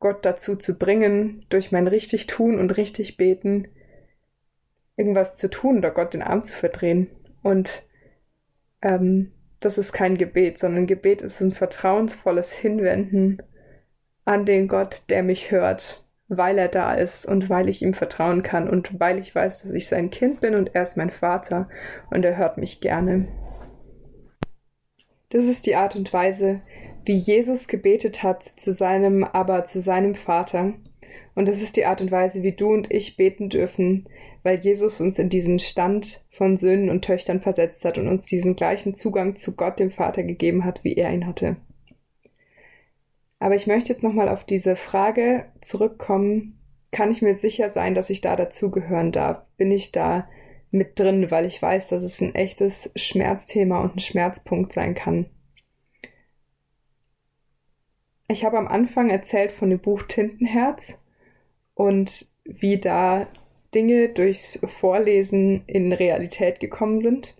Gott 0.00 0.24
dazu 0.24 0.56
zu 0.56 0.78
bringen, 0.78 1.44
durch 1.50 1.72
mein 1.72 1.86
richtig 1.86 2.26
tun 2.26 2.58
und 2.58 2.76
richtig 2.76 3.16
beten, 3.16 3.68
irgendwas 4.96 5.36
zu 5.36 5.48
tun 5.48 5.78
oder 5.78 5.90
Gott 5.90 6.14
den 6.14 6.22
Arm 6.22 6.42
zu 6.42 6.56
verdrehen. 6.56 7.08
Und 7.42 7.82
ähm, 8.82 9.32
das 9.60 9.78
ist 9.78 9.92
kein 9.92 10.16
Gebet, 10.16 10.58
sondern 10.58 10.86
Gebet 10.86 11.22
ist 11.22 11.40
ein 11.40 11.52
vertrauensvolles 11.52 12.52
Hinwenden 12.52 13.42
an 14.24 14.46
den 14.46 14.68
Gott, 14.68 15.04
der 15.10 15.22
mich 15.22 15.50
hört 15.50 16.04
weil 16.30 16.58
er 16.58 16.68
da 16.68 16.94
ist 16.94 17.26
und 17.26 17.50
weil 17.50 17.68
ich 17.68 17.82
ihm 17.82 17.92
vertrauen 17.92 18.44
kann 18.44 18.70
und 18.70 19.00
weil 19.00 19.18
ich 19.18 19.34
weiß, 19.34 19.62
dass 19.62 19.72
ich 19.72 19.88
sein 19.88 20.10
Kind 20.10 20.40
bin 20.40 20.54
und 20.54 20.74
er 20.76 20.82
ist 20.82 20.96
mein 20.96 21.10
Vater 21.10 21.68
und 22.10 22.24
er 22.24 22.36
hört 22.36 22.56
mich 22.56 22.80
gerne. 22.80 23.26
Das 25.30 25.44
ist 25.44 25.66
die 25.66 25.74
Art 25.74 25.96
und 25.96 26.12
Weise, 26.12 26.60
wie 27.04 27.16
Jesus 27.16 27.66
gebetet 27.66 28.22
hat 28.22 28.44
zu 28.44 28.72
seinem, 28.72 29.24
aber 29.24 29.64
zu 29.64 29.80
seinem 29.80 30.14
Vater. 30.14 30.74
Und 31.34 31.48
das 31.48 31.60
ist 31.60 31.76
die 31.76 31.86
Art 31.86 32.00
und 32.00 32.12
Weise, 32.12 32.44
wie 32.44 32.52
du 32.52 32.72
und 32.72 32.92
ich 32.92 33.16
beten 33.16 33.48
dürfen, 33.48 34.08
weil 34.42 34.58
Jesus 34.58 35.00
uns 35.00 35.18
in 35.18 35.28
diesen 35.28 35.58
Stand 35.58 36.24
von 36.30 36.56
Söhnen 36.56 36.90
und 36.90 37.04
Töchtern 37.04 37.40
versetzt 37.40 37.84
hat 37.84 37.98
und 37.98 38.08
uns 38.08 38.24
diesen 38.24 38.56
gleichen 38.56 38.94
Zugang 38.94 39.36
zu 39.36 39.54
Gott, 39.54 39.78
dem 39.78 39.90
Vater, 39.90 40.22
gegeben 40.22 40.64
hat, 40.64 40.82
wie 40.84 40.94
er 40.94 41.12
ihn 41.12 41.26
hatte. 41.26 41.56
Aber 43.38 43.54
ich 43.54 43.66
möchte 43.66 43.90
jetzt 43.90 44.02
nochmal 44.02 44.28
auf 44.28 44.44
diese 44.44 44.76
Frage 44.76 45.46
zurückkommen. 45.60 46.58
Kann 46.92 47.10
ich 47.10 47.22
mir 47.22 47.34
sicher 47.34 47.70
sein, 47.70 47.94
dass 47.94 48.10
ich 48.10 48.20
da 48.20 48.36
dazugehören 48.36 49.12
darf? 49.12 49.46
Bin 49.56 49.70
ich 49.70 49.92
da 49.92 50.28
mit 50.70 50.98
drin, 50.98 51.30
weil 51.30 51.46
ich 51.46 51.60
weiß, 51.60 51.88
dass 51.88 52.02
es 52.02 52.20
ein 52.20 52.34
echtes 52.34 52.92
Schmerzthema 52.96 53.80
und 53.80 53.96
ein 53.96 54.00
Schmerzpunkt 54.00 54.72
sein 54.72 54.94
kann? 54.94 55.26
Ich 58.28 58.44
habe 58.44 58.58
am 58.58 58.68
Anfang 58.68 59.10
erzählt 59.10 59.50
von 59.50 59.70
dem 59.70 59.80
Buch 59.80 60.02
Tintenherz 60.02 61.00
und 61.74 62.26
wie 62.44 62.78
da 62.78 63.26
Dinge 63.74 64.08
durchs 64.08 64.60
Vorlesen 64.66 65.64
in 65.66 65.92
Realität 65.92 66.60
gekommen 66.60 67.00
sind. 67.00 67.34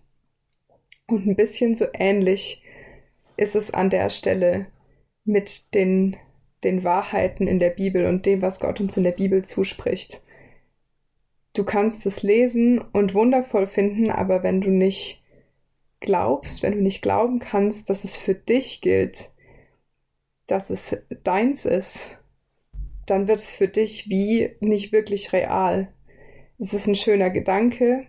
Und 1.07 1.27
ein 1.27 1.37
bisschen 1.37 1.75
so 1.75 1.87
ähnlich 1.93 2.63
ist 3.37 3.57
es 3.57 3.73
an 3.73 3.91
der 3.91 4.11
Stelle 4.11 4.67
mit 5.25 5.75
den, 5.75 6.17
den 6.63 6.85
Wahrheiten 6.85 7.47
in 7.47 7.59
der 7.59 7.71
Bibel 7.71 8.07
und 8.07 8.27
dem, 8.27 8.43
was 8.43 8.61
Gott 8.61 8.81
uns 8.81 8.97
in 8.97 9.05
der 9.05 9.13
Bibel 9.13 9.45
zuspricht. 9.45 10.23
Du 11.53 11.65
kannst 11.65 12.07
es 12.07 12.23
lesen 12.23 12.79
und 12.79 13.15
wundervoll 13.15 13.67
finden, 13.67 14.11
aber 14.11 14.43
wenn 14.43 14.61
du 14.61 14.71
nicht 14.71 15.25
glaubst, 15.99 16.63
wenn 16.63 16.73
du 16.73 16.81
nicht 16.81 17.03
glauben 17.03 17.39
kannst, 17.39 17.91
dass 17.91 18.05
es 18.05 18.17
für 18.17 18.35
dich 18.35 18.81
gilt, 18.81 19.31
dass 20.47 20.71
es 20.71 20.97
deins 21.25 21.65
ist, 21.65 22.07
dann 23.07 23.29
wird 23.29 23.41
es 23.41 23.51
für 23.51 23.69
dich 23.69 24.09
wie 24.09 24.57
nicht 24.61 24.93
wirklich 24.93 25.33
real. 25.33 25.93
Es 26.63 26.75
ist 26.75 26.87
ein 26.87 26.95
schöner 26.95 27.31
Gedanke, 27.31 28.07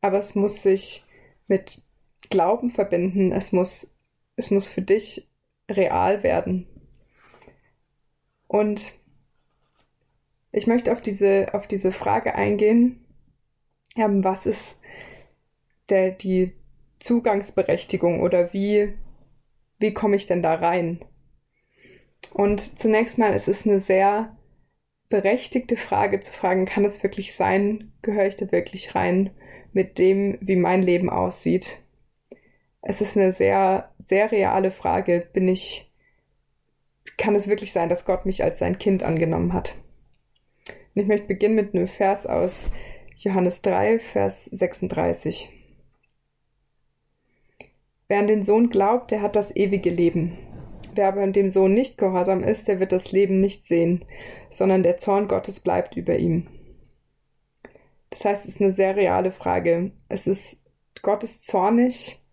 aber 0.00 0.18
es 0.18 0.34
muss 0.34 0.64
sich 0.64 1.04
mit 1.46 1.80
Glauben 2.28 2.70
verbinden. 2.70 3.30
Es 3.30 3.52
muss, 3.52 3.88
es 4.34 4.50
muss 4.50 4.66
für 4.66 4.82
dich 4.82 5.30
real 5.70 6.24
werden. 6.24 6.66
Und 8.48 8.94
ich 10.50 10.66
möchte 10.66 10.92
auf 10.92 11.02
diese, 11.02 11.54
auf 11.54 11.68
diese 11.68 11.92
Frage 11.92 12.34
eingehen, 12.34 13.04
ähm, 13.94 14.24
was 14.24 14.44
ist 14.44 14.76
der, 15.88 16.10
die 16.10 16.52
Zugangsberechtigung 16.98 18.22
oder 18.22 18.52
wie, 18.52 18.92
wie 19.78 19.94
komme 19.94 20.16
ich 20.16 20.26
denn 20.26 20.42
da 20.42 20.54
rein? 20.54 20.98
Und 22.32 22.76
zunächst 22.76 23.18
mal 23.18 23.34
ist 23.34 23.46
es 23.46 23.64
eine 23.64 23.78
sehr 23.78 24.36
berechtigte 25.22 25.76
Frage 25.76 26.20
zu 26.20 26.32
fragen, 26.32 26.66
kann 26.66 26.84
es 26.84 27.02
wirklich 27.02 27.34
sein, 27.34 27.92
gehöre 28.02 28.26
ich 28.26 28.36
da 28.36 28.50
wirklich 28.50 28.94
rein 28.94 29.30
mit 29.72 29.98
dem, 29.98 30.38
wie 30.40 30.56
mein 30.56 30.82
Leben 30.82 31.10
aussieht? 31.10 31.78
es 32.86 33.00
ist 33.00 33.16
eine 33.16 33.32
sehr, 33.32 33.90
sehr 33.98 34.30
reale 34.30 34.70
Frage. 34.70 35.26
Bin 35.32 35.48
ich, 35.48 35.90
kann 37.16 37.34
es 37.34 37.48
wirklich 37.48 37.72
sein, 37.72 37.88
dass 37.88 38.04
Gott 38.04 38.26
mich 38.26 38.44
als 38.44 38.58
sein 38.58 38.78
Kind 38.78 39.02
angenommen 39.02 39.52
hat? 39.52 39.76
Und 40.94 41.02
ich 41.02 41.08
möchte 41.08 41.26
beginnen 41.26 41.54
mit 41.54 41.74
einem 41.74 41.88
Vers 41.88 42.26
aus 42.26 42.70
Johannes 43.16 43.62
3, 43.62 43.98
Vers 43.98 44.44
36. 44.44 45.50
Wer 48.06 48.18
an 48.18 48.26
den 48.26 48.42
Sohn 48.42 48.68
glaubt, 48.68 49.10
der 49.10 49.22
hat 49.22 49.34
das 49.34 49.56
ewige 49.56 49.90
Leben. 49.90 50.38
Wer 50.94 51.08
aber 51.08 51.26
dem 51.26 51.48
Sohn 51.48 51.72
nicht 51.72 51.96
gehorsam 51.96 52.44
ist, 52.44 52.68
der 52.68 52.80
wird 52.80 52.92
das 52.92 53.12
Leben 53.12 53.40
nicht 53.40 53.64
sehen, 53.64 54.04
sondern 54.58 54.82
der 54.82 54.96
Zorn 54.96 55.28
Gottes 55.28 55.60
bleibt 55.60 55.96
über 55.96 56.16
ihm. 56.18 56.46
Das 58.10 58.24
heißt, 58.24 58.44
es 58.44 58.54
ist 58.54 58.60
eine 58.60 58.70
sehr 58.70 58.96
reale 58.96 59.32
Frage. 59.32 59.92
Es 60.08 60.26
ist, 60.26 60.58
Gott 61.02 61.24
ist 61.24 61.46
zornig 61.46 62.24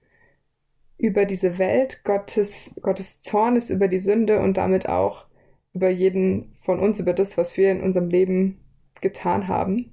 über 0.98 1.26
diese 1.26 1.58
Welt, 1.58 2.04
Gottes, 2.04 2.76
Gottes 2.82 3.22
Zorn 3.22 3.56
ist 3.56 3.72
über 3.72 3.88
die 3.88 4.00
Sünde 4.00 4.40
und 4.40 4.58
damit 4.58 4.88
auch 4.88 5.26
über 5.74 5.90
jeden 5.90 6.54
von 6.62 6.80
uns, 6.80 7.00
über 7.00 7.14
das, 7.14 7.38
was 7.38 7.58
wir 7.58 7.72
in 7.72 7.82
unserem 7.82 8.10
Leben 8.10 8.60
getan 9.02 9.48
haben. 9.48 9.92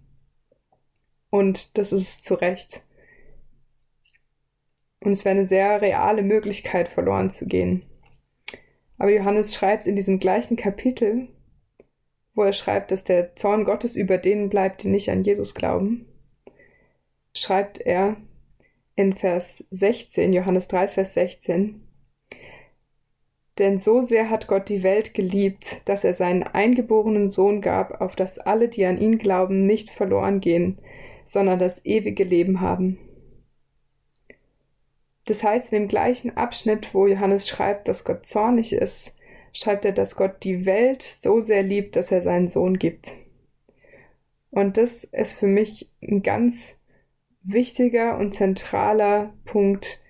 Und 1.31 1.79
das 1.79 1.93
ist 1.93 2.25
zu 2.25 2.35
Recht. 2.35 2.85
Und 5.01 5.13
es 5.13 5.25
wäre 5.25 5.37
eine 5.37 5.47
sehr 5.47 5.81
reale 5.81 6.23
Möglichkeit, 6.23 6.89
verloren 6.89 7.31
zu 7.31 7.47
gehen. 7.47 7.85
Aber 8.99 9.11
Johannes 9.11 9.55
schreibt 9.55 9.87
in 9.87 9.97
diesem 9.97 10.19
gleichen 10.19 10.57
Kapitel, 10.57 11.29
wo 12.39 12.45
er 12.45 12.53
schreibt, 12.53 12.93
dass 12.93 13.03
der 13.03 13.35
Zorn 13.35 13.65
Gottes 13.65 13.97
über 13.97 14.17
denen 14.17 14.49
bleibt, 14.49 14.85
die 14.85 14.89
nicht 14.89 15.11
an 15.11 15.25
Jesus 15.25 15.57
glauben, 15.57 16.07
schreibt 17.35 17.81
er, 17.81 18.17
in 18.95 19.13
Vers 19.15 19.65
16, 19.71 20.33
Johannes 20.33 20.69
3, 20.69 20.89
Vers 20.89 21.15
16. 21.15 21.83
Denn 23.59 23.79
so 23.79 24.03
sehr 24.03 24.31
hat 24.31 24.47
Gott 24.47 24.69
die 24.69 24.85
Welt 24.85 25.15
geliebt, 25.15 25.83
dass 25.85 26.05
er 26.05 26.15
seinen 26.15 26.45
eingeborenen 26.45 27.29
Sohn 27.29 27.61
gab, 27.61 28.01
auf 28.01 28.15
dass 28.15 28.39
alle, 28.39 28.69
die 28.69 28.85
an 28.87 28.99
ihn 28.99 29.19
glauben, 29.19 29.67
nicht 29.67 29.91
verloren 29.91 30.41
gehen, 30.41 30.79
sondern 31.25 31.59
das 31.59 31.85
ewige 31.85 32.23
Leben 32.23 32.61
haben. 32.61 32.99
Das 35.25 35.43
heißt, 35.43 35.73
in 35.73 35.81
dem 35.81 35.89
gleichen 35.89 36.37
Abschnitt, 36.37 36.95
wo 36.95 37.09
Johannes 37.09 37.49
schreibt, 37.49 37.89
dass 37.89 38.05
Gott 38.05 38.27
zornig 38.27 38.73
ist, 38.73 39.15
schreibt 39.53 39.85
er, 39.85 39.93
dass 39.93 40.17
Gott 40.17 40.43
die 40.45 40.67
Welt 40.67 41.03
so 41.03 41.41
sehr 41.41 41.63
liebt, 41.63 41.97
dass 41.97 42.11
er 42.11 42.21
seinen 42.21 42.49
Sohn 42.49 42.79
gibt. 42.79 43.15
Und 44.51 44.77
das 44.77 45.05
ist 45.05 45.39
für 45.39 45.47
mich 45.47 45.91
ein 46.03 46.23
ganz 46.23 46.77
wichtiger 47.43 48.19
und 48.19 48.33
zentraler 48.33 49.35
Punkt, 49.45 50.03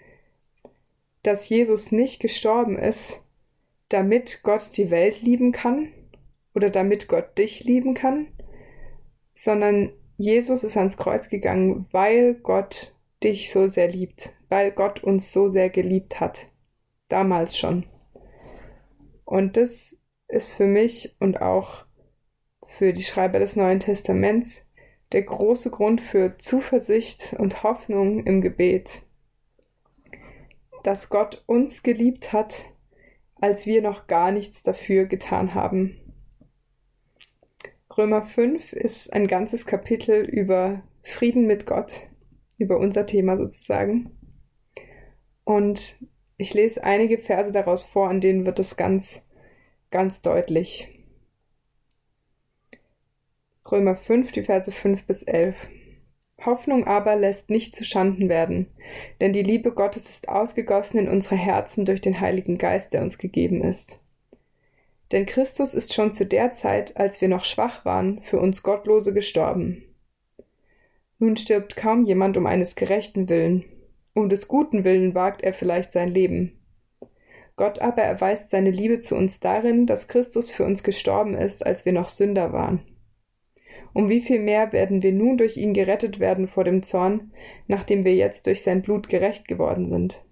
dass 1.22 1.48
Jesus 1.48 1.92
nicht 1.92 2.20
gestorben 2.20 2.78
ist, 2.78 3.20
damit 3.88 4.40
Gott 4.42 4.76
die 4.76 4.90
Welt 4.90 5.22
lieben 5.22 5.52
kann 5.52 5.92
oder 6.54 6.70
damit 6.70 7.08
Gott 7.08 7.36
dich 7.38 7.64
lieben 7.64 7.94
kann, 7.94 8.28
sondern 9.34 9.92
Jesus 10.16 10.64
ist 10.64 10.76
ans 10.76 10.96
Kreuz 10.96 11.28
gegangen, 11.28 11.86
weil 11.92 12.34
Gott 12.34 12.94
dich 13.22 13.50
so 13.50 13.66
sehr 13.66 13.88
liebt, 13.88 14.30
weil 14.48 14.72
Gott 14.72 15.02
uns 15.02 15.32
so 15.32 15.48
sehr 15.48 15.70
geliebt 15.70 16.20
hat. 16.20 16.48
Damals 17.08 17.56
schon. 17.56 17.86
Und 19.28 19.58
das 19.58 19.94
ist 20.28 20.54
für 20.54 20.64
mich 20.64 21.14
und 21.20 21.42
auch 21.42 21.84
für 22.64 22.94
die 22.94 23.02
Schreiber 23.02 23.38
des 23.38 23.56
Neuen 23.56 23.78
Testaments 23.78 24.62
der 25.12 25.20
große 25.20 25.70
Grund 25.70 26.00
für 26.00 26.38
Zuversicht 26.38 27.34
und 27.38 27.62
Hoffnung 27.62 28.24
im 28.24 28.40
Gebet. 28.40 29.02
Dass 30.82 31.10
Gott 31.10 31.44
uns 31.44 31.82
geliebt 31.82 32.32
hat, 32.32 32.64
als 33.34 33.66
wir 33.66 33.82
noch 33.82 34.06
gar 34.06 34.32
nichts 34.32 34.62
dafür 34.62 35.04
getan 35.04 35.54
haben. 35.54 36.00
Römer 37.98 38.22
5 38.22 38.72
ist 38.72 39.12
ein 39.12 39.26
ganzes 39.26 39.66
Kapitel 39.66 40.24
über 40.24 40.82
Frieden 41.02 41.46
mit 41.46 41.66
Gott, 41.66 42.08
über 42.56 42.78
unser 42.78 43.04
Thema 43.04 43.36
sozusagen. 43.36 44.18
Und 45.44 46.02
ich 46.38 46.54
lese 46.54 46.82
einige 46.84 47.18
Verse 47.18 47.50
daraus 47.50 47.82
vor, 47.84 48.08
an 48.08 48.20
denen 48.20 48.46
wird 48.46 48.60
es 48.60 48.76
ganz, 48.76 49.20
ganz 49.90 50.22
deutlich. 50.22 50.88
Römer 53.70 53.96
5, 53.96 54.32
die 54.32 54.42
Verse 54.42 54.70
5 54.72 55.04
bis 55.04 55.24
11. 55.24 55.56
Hoffnung 56.46 56.86
aber 56.86 57.16
lässt 57.16 57.50
nicht 57.50 57.74
zu 57.74 57.84
Schanden 57.84 58.28
werden, 58.28 58.68
denn 59.20 59.32
die 59.32 59.42
Liebe 59.42 59.72
Gottes 59.72 60.08
ist 60.08 60.28
ausgegossen 60.28 61.00
in 61.00 61.08
unsere 61.08 61.36
Herzen 61.36 61.84
durch 61.84 62.00
den 62.00 62.20
Heiligen 62.20 62.56
Geist, 62.56 62.92
der 62.92 63.02
uns 63.02 63.18
gegeben 63.18 63.62
ist. 63.62 64.00
Denn 65.10 65.26
Christus 65.26 65.74
ist 65.74 65.92
schon 65.92 66.12
zu 66.12 66.24
der 66.24 66.52
Zeit, 66.52 66.96
als 66.96 67.20
wir 67.20 67.28
noch 67.28 67.44
schwach 67.44 67.84
waren, 67.84 68.20
für 68.20 68.38
uns 68.38 68.62
Gottlose 68.62 69.12
gestorben. 69.12 69.82
Nun 71.18 71.36
stirbt 71.36 71.74
kaum 71.74 72.04
jemand 72.04 72.36
um 72.36 72.46
eines 72.46 72.76
gerechten 72.76 73.28
Willen, 73.28 73.64
um 74.18 74.28
des 74.28 74.48
guten 74.48 74.84
Willen 74.84 75.14
wagt 75.14 75.42
er 75.42 75.54
vielleicht 75.54 75.92
sein 75.92 76.08
Leben. 76.08 76.60
Gott 77.56 77.80
aber 77.80 78.02
erweist 78.02 78.50
seine 78.50 78.70
Liebe 78.70 79.00
zu 79.00 79.16
uns 79.16 79.40
darin, 79.40 79.86
dass 79.86 80.08
Christus 80.08 80.50
für 80.50 80.64
uns 80.64 80.82
gestorben 80.82 81.34
ist, 81.34 81.64
als 81.64 81.84
wir 81.84 81.92
noch 81.92 82.08
Sünder 82.08 82.52
waren 82.52 82.80
um 83.92 84.08
wie 84.08 84.20
viel 84.20 84.38
mehr 84.38 84.72
werden 84.72 85.02
wir 85.02 85.12
nun 85.12 85.38
durch 85.38 85.56
ihn 85.56 85.72
gerettet 85.72 86.20
werden 86.20 86.46
vor 86.46 86.64
dem 86.64 86.84
Zorn, 86.84 87.32
nachdem 87.66 88.04
wir 88.04 88.14
jetzt 88.14 88.46
durch 88.46 88.62
sein 88.62 88.82
Blut 88.82 89.08
gerecht 89.08 89.48
geworden 89.48 89.88
sind. 89.88 90.22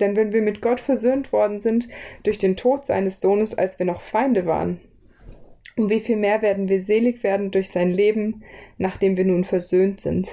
Denn 0.00 0.14
wenn 0.14 0.32
wir 0.32 0.42
mit 0.42 0.62
Gott 0.62 0.80
versöhnt 0.80 1.32
worden 1.32 1.60
sind 1.60 1.88
durch 2.22 2.38
den 2.38 2.56
Tod 2.56 2.86
seines 2.86 3.20
Sohnes, 3.20 3.54
als 3.54 3.78
wir 3.78 3.86
noch 3.86 4.00
Feinde 4.00 4.46
waren, 4.46 4.80
um 5.76 5.90
wie 5.90 6.00
viel 6.00 6.16
mehr 6.16 6.42
werden 6.42 6.68
wir 6.68 6.80
selig 6.80 7.22
werden 7.22 7.50
durch 7.50 7.70
sein 7.70 7.90
Leben, 7.90 8.42
nachdem 8.78 9.16
wir 9.16 9.24
nun 9.24 9.44
versöhnt 9.44 10.00
sind. 10.00 10.28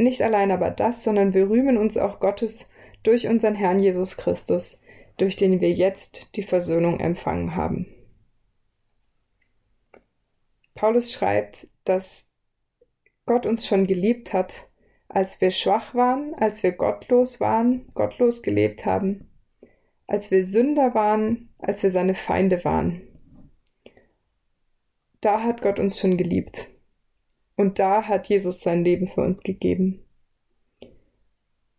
Nicht 0.00 0.22
allein 0.22 0.50
aber 0.50 0.70
das, 0.70 1.04
sondern 1.04 1.34
wir 1.34 1.50
rühmen 1.50 1.76
uns 1.76 1.98
auch 1.98 2.20
Gottes 2.20 2.70
durch 3.02 3.26
unseren 3.26 3.54
Herrn 3.54 3.78
Jesus 3.78 4.16
Christus, 4.16 4.80
durch 5.18 5.36
den 5.36 5.60
wir 5.60 5.72
jetzt 5.72 6.34
die 6.36 6.42
Versöhnung 6.42 7.00
empfangen 7.00 7.54
haben. 7.54 7.86
Paulus 10.74 11.12
schreibt, 11.12 11.68
dass 11.84 12.26
Gott 13.26 13.44
uns 13.44 13.66
schon 13.66 13.86
geliebt 13.86 14.32
hat, 14.32 14.70
als 15.10 15.42
wir 15.42 15.50
schwach 15.50 15.94
waren, 15.94 16.34
als 16.34 16.62
wir 16.62 16.72
gottlos 16.72 17.38
waren, 17.38 17.92
gottlos 17.92 18.40
gelebt 18.40 18.86
haben, 18.86 19.30
als 20.06 20.30
wir 20.30 20.44
Sünder 20.44 20.94
waren, 20.94 21.50
als 21.58 21.82
wir 21.82 21.90
seine 21.90 22.14
Feinde 22.14 22.64
waren. 22.64 23.02
Da 25.20 25.42
hat 25.42 25.60
Gott 25.60 25.78
uns 25.78 26.00
schon 26.00 26.16
geliebt. 26.16 26.70
Und 27.60 27.78
da 27.78 28.08
hat 28.08 28.26
Jesus 28.26 28.62
sein 28.62 28.84
Leben 28.84 29.06
für 29.06 29.20
uns 29.20 29.42
gegeben. 29.42 30.02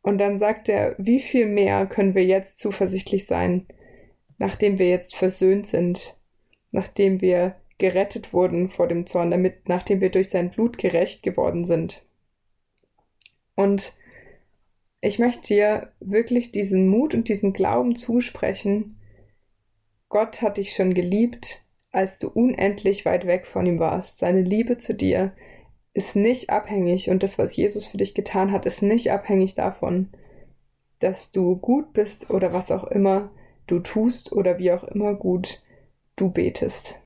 Und 0.03 0.19
dann 0.19 0.37
sagt 0.37 0.69
er, 0.69 0.93
wie 0.99 1.19
viel 1.19 1.47
mehr 1.47 1.87
können 1.87 2.13
wir 2.13 2.23
jetzt 2.23 2.59
zuversichtlich 2.59 3.25
sein, 3.25 3.65
nachdem 4.37 4.77
wir 4.77 4.87
jetzt 4.89 5.15
versöhnt 5.15 5.65
sind, 5.65 6.19
nachdem 6.69 7.19
wir 7.19 7.55
gerettet 7.79 8.31
wurden 8.31 8.69
vor 8.69 8.87
dem 8.87 9.07
Zorn, 9.07 9.31
damit, 9.31 9.69
nachdem 9.69 10.01
wir 10.01 10.11
durch 10.11 10.29
sein 10.29 10.51
Blut 10.51 10.77
gerecht 10.77 11.23
geworden 11.23 11.65
sind. 11.65 12.05
Und 13.55 13.97
ich 15.01 15.17
möchte 15.17 15.47
dir 15.47 15.91
wirklich 15.99 16.51
diesen 16.51 16.89
Mut 16.89 17.15
und 17.15 17.27
diesen 17.27 17.53
Glauben 17.53 17.95
zusprechen. 17.95 18.99
Gott 20.09 20.43
hat 20.43 20.57
dich 20.57 20.75
schon 20.75 20.93
geliebt, 20.93 21.63
als 21.91 22.19
du 22.19 22.27
unendlich 22.27 23.03
weit 23.03 23.25
weg 23.25 23.47
von 23.47 23.65
ihm 23.65 23.79
warst. 23.79 24.19
Seine 24.19 24.43
Liebe 24.43 24.77
zu 24.77 24.93
dir 24.93 25.33
ist 25.93 26.15
nicht 26.15 26.49
abhängig 26.49 27.09
und 27.09 27.23
das, 27.23 27.37
was 27.37 27.55
Jesus 27.55 27.87
für 27.87 27.97
dich 27.97 28.13
getan 28.13 28.51
hat, 28.51 28.65
ist 28.65 28.81
nicht 28.81 29.11
abhängig 29.11 29.55
davon, 29.55 30.09
dass 30.99 31.31
du 31.31 31.57
gut 31.57 31.93
bist 31.93 32.29
oder 32.29 32.53
was 32.53 32.71
auch 32.71 32.85
immer 32.85 33.31
du 33.67 33.79
tust 33.79 34.31
oder 34.31 34.57
wie 34.57 34.71
auch 34.71 34.83
immer 34.83 35.15
gut 35.15 35.61
du 36.15 36.29
betest. 36.29 37.01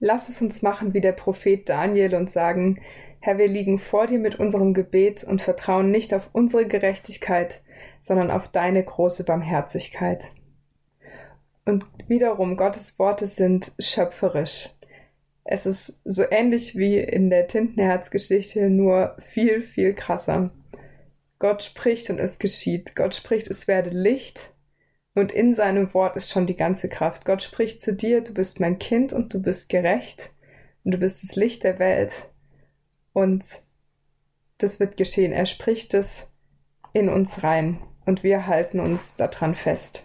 Lass 0.00 0.28
es 0.28 0.42
uns 0.42 0.62
machen 0.62 0.92
wie 0.92 1.00
der 1.00 1.12
Prophet 1.12 1.68
Daniel 1.68 2.14
und 2.14 2.30
sagen, 2.30 2.80
Herr, 3.20 3.38
wir 3.38 3.48
liegen 3.48 3.78
vor 3.78 4.06
dir 4.06 4.18
mit 4.18 4.38
unserem 4.38 4.74
Gebet 4.74 5.24
und 5.24 5.40
vertrauen 5.40 5.90
nicht 5.90 6.12
auf 6.12 6.28
unsere 6.32 6.66
Gerechtigkeit, 6.66 7.62
sondern 8.00 8.30
auf 8.30 8.48
deine 8.48 8.84
große 8.84 9.24
Barmherzigkeit. 9.24 10.30
Und 11.64 11.86
wiederum, 12.06 12.58
Gottes 12.58 12.98
Worte 12.98 13.26
sind 13.26 13.72
schöpferisch. 13.78 14.73
Es 15.44 15.66
ist 15.66 16.00
so 16.04 16.24
ähnlich 16.30 16.76
wie 16.76 16.98
in 16.98 17.28
der 17.28 17.46
Tintenherzgeschichte, 17.46 18.70
nur 18.70 19.16
viel, 19.20 19.62
viel 19.62 19.94
krasser. 19.94 20.50
Gott 21.38 21.62
spricht 21.62 22.08
und 22.08 22.18
es 22.18 22.38
geschieht. 22.38 22.96
Gott 22.96 23.14
spricht, 23.14 23.48
es 23.48 23.68
werde 23.68 23.90
Licht 23.90 24.54
und 25.14 25.30
in 25.30 25.54
seinem 25.54 25.94
Wort 25.94 26.16
ist 26.16 26.30
schon 26.30 26.46
die 26.46 26.56
ganze 26.56 26.88
Kraft. 26.88 27.24
Gott 27.24 27.42
spricht 27.42 27.80
zu 27.80 27.94
dir, 27.94 28.20
du 28.20 28.34
bist 28.34 28.58
mein 28.58 28.78
Kind 28.78 29.12
und 29.12 29.32
du 29.32 29.40
bist 29.40 29.68
gerecht 29.68 30.32
und 30.82 30.92
du 30.92 30.98
bist 30.98 31.22
das 31.22 31.36
Licht 31.36 31.62
der 31.62 31.78
Welt. 31.78 32.12
Und 33.12 33.44
das 34.58 34.80
wird 34.80 34.96
geschehen. 34.96 35.32
Er 35.32 35.46
spricht 35.46 35.94
es 35.94 36.32
in 36.92 37.08
uns 37.08 37.44
rein 37.44 37.78
und 38.06 38.22
wir 38.24 38.46
halten 38.46 38.80
uns 38.80 39.16
daran 39.16 39.54
fest. 39.54 40.04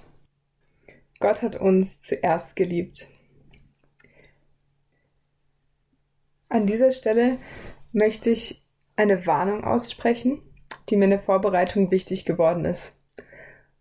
Gott 1.19 1.41
hat 1.41 1.56
uns 1.56 1.99
zuerst 1.99 2.56
geliebt. 2.56 3.08
An 6.49 6.65
dieser 6.65 6.91
Stelle 6.91 7.38
möchte 7.91 8.31
ich 8.31 8.67
eine 8.95 9.25
Warnung 9.25 9.63
aussprechen, 9.63 10.41
die 10.89 10.97
mir 10.97 11.05
in 11.05 11.12
der 11.12 11.21
Vorbereitung 11.21 11.91
wichtig 11.91 12.25
geworden 12.25 12.65
ist. 12.65 12.99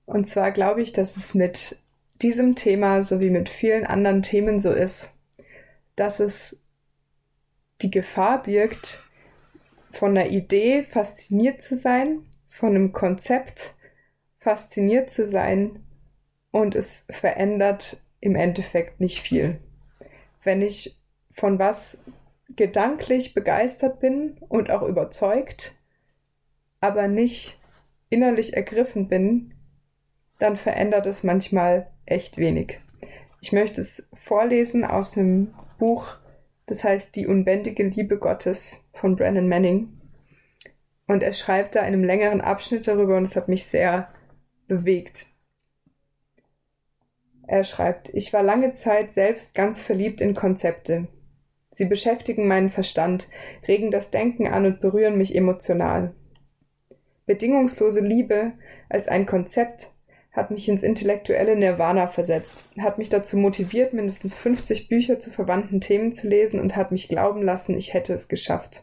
Und 0.04 0.28
zwar 0.28 0.52
glaube 0.52 0.83
ich, 0.83 0.92
dass 0.92 1.16
es 1.16 1.35
mit 1.35 1.83
diesem 2.22 2.54
Thema 2.54 3.02
sowie 3.02 3.31
mit 3.31 3.48
vielen 3.48 3.87
anderen 3.87 4.22
Themen 4.22 4.61
so 4.61 4.70
ist, 4.70 5.14
dass 5.96 6.20
es 6.20 6.62
die 7.81 7.90
Gefahr 7.90 8.42
birgt, 8.42 9.04
von 9.90 10.11
einer 10.11 10.28
Idee 10.28 10.85
fasziniert 10.85 11.62
zu 11.62 11.74
sein, 11.74 12.26
von 12.48 12.70
einem 12.70 12.92
Konzept 12.92 13.74
fasziniert 14.38 15.11
zu 15.11 15.26
sein 15.26 15.85
und 16.50 16.74
es 16.74 17.07
verändert 17.11 18.02
im 18.20 18.37
Endeffekt 18.37 19.00
nicht 19.00 19.20
viel. 19.20 19.59
Wenn 20.42 20.62
ich 20.62 20.98
von 21.31 21.59
was 21.59 22.02
gedanklich 22.49 23.35
begeistert 23.35 24.01
bin 24.01 24.37
und 24.49 24.71
auch 24.71 24.83
überzeugt, 24.83 25.77
aber 26.81 27.09
nicht 27.09 27.59
innerlich 28.11 28.57
ergriffen 28.57 29.09
bin, 29.09 29.55
dann 30.39 30.57
verändert 30.57 31.07
es 31.07 31.25
manchmal 31.25 31.91
echt 32.07 32.39
wenig. 32.39 32.81
Ich 33.41 33.53
möchte 33.53 33.81
es 33.81 34.11
vorlesen 34.17 34.85
aus 34.85 35.17
einem 35.17 35.55
Buch, 35.79 36.17
das 36.67 36.85
heißt 36.85 37.15
Die 37.15 37.27
unbändige 37.27 37.85
Liebe 37.85 38.19
Gottes 38.19 38.81
von 38.93 39.17
Brandon 39.17 39.49
Manning. 39.49 40.01
Und 41.07 41.23
er 41.23 41.33
schreibt 41.33 41.75
da 41.75 41.81
in 41.81 41.87
einem 41.87 42.05
längeren 42.05 42.41
Abschnitt 42.41 42.87
darüber 42.87 43.17
und 43.17 43.25
es 43.25 43.37
hat 43.37 43.49
mich 43.49 43.67
sehr 43.67 44.13
bewegt. 44.67 45.27
Er 47.47 47.65
schreibt, 47.65 48.11
ich 48.13 48.33
war 48.35 48.43
lange 48.43 48.73
Zeit 48.73 49.13
selbst 49.13 49.55
ganz 49.55 49.81
verliebt 49.81 50.21
in 50.21 50.35
Konzepte. 50.35 51.09
Sie 51.79 51.85
beschäftigen 51.85 52.49
meinen 52.49 52.71
Verstand, 52.71 53.29
regen 53.69 53.93
das 53.93 54.11
Denken 54.11 54.49
an 54.49 54.67
und 54.67 54.81
berühren 54.81 55.17
mich 55.17 55.37
emotional. 55.37 56.12
Bedingungslose 57.25 58.01
Liebe 58.01 58.55
als 58.88 59.07
ein 59.07 59.27
Konzept 59.27 59.93
hat 60.33 60.51
mich 60.51 60.69
ins 60.69 60.83
intellektuelle 60.83 61.55
Nirvana 61.55 62.09
versetzt, 62.09 62.69
hat 62.81 62.99
mich 62.99 63.11
dazu 63.11 63.37
motiviert, 63.37 63.93
mindestens 63.93 64.35
50 64.35 64.88
Bücher 64.88 65.21
zu 65.21 65.31
verwandten 65.31 65.81
Themen 65.81 66.12
zu 66.12 66.27
lesen 66.27 66.59
und 66.59 66.75
hat 66.75 66.91
mich 66.91 67.09
glauben 67.09 67.45
lassen, 67.45 67.77
ich 67.77 67.95
hätte 67.95 68.12
es 68.12 68.27
geschafft. 68.27 68.83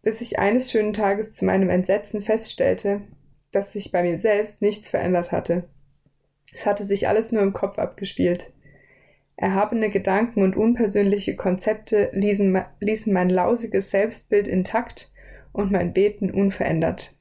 Bis 0.00 0.20
ich 0.20 0.38
eines 0.38 0.70
schönen 0.70 0.92
Tages 0.92 1.32
zu 1.32 1.44
meinem 1.44 1.70
Entsetzen 1.70 2.22
feststellte, 2.22 3.00
dass 3.50 3.72
sich 3.72 3.90
bei 3.90 4.04
mir 4.04 4.18
selbst 4.18 4.62
nichts 4.62 4.88
verändert 4.88 5.32
hatte. 5.32 5.64
Es 6.52 6.66
hatte 6.66 6.84
sich 6.84 7.08
alles 7.08 7.32
nur 7.32 7.42
im 7.42 7.52
Kopf 7.52 7.80
abgespielt. 7.80 8.52
Erhabene 9.36 9.90
Gedanken 9.90 10.42
und 10.42 10.56
unpersönliche 10.56 11.36
Konzepte 11.36 12.10
ließen, 12.12 12.62
ließen 12.80 13.12
mein 13.12 13.28
lausiges 13.28 13.90
Selbstbild 13.90 14.46
intakt 14.46 15.10
und 15.52 15.72
mein 15.72 15.92
Beten 15.92 16.30
unverändert. 16.30 17.16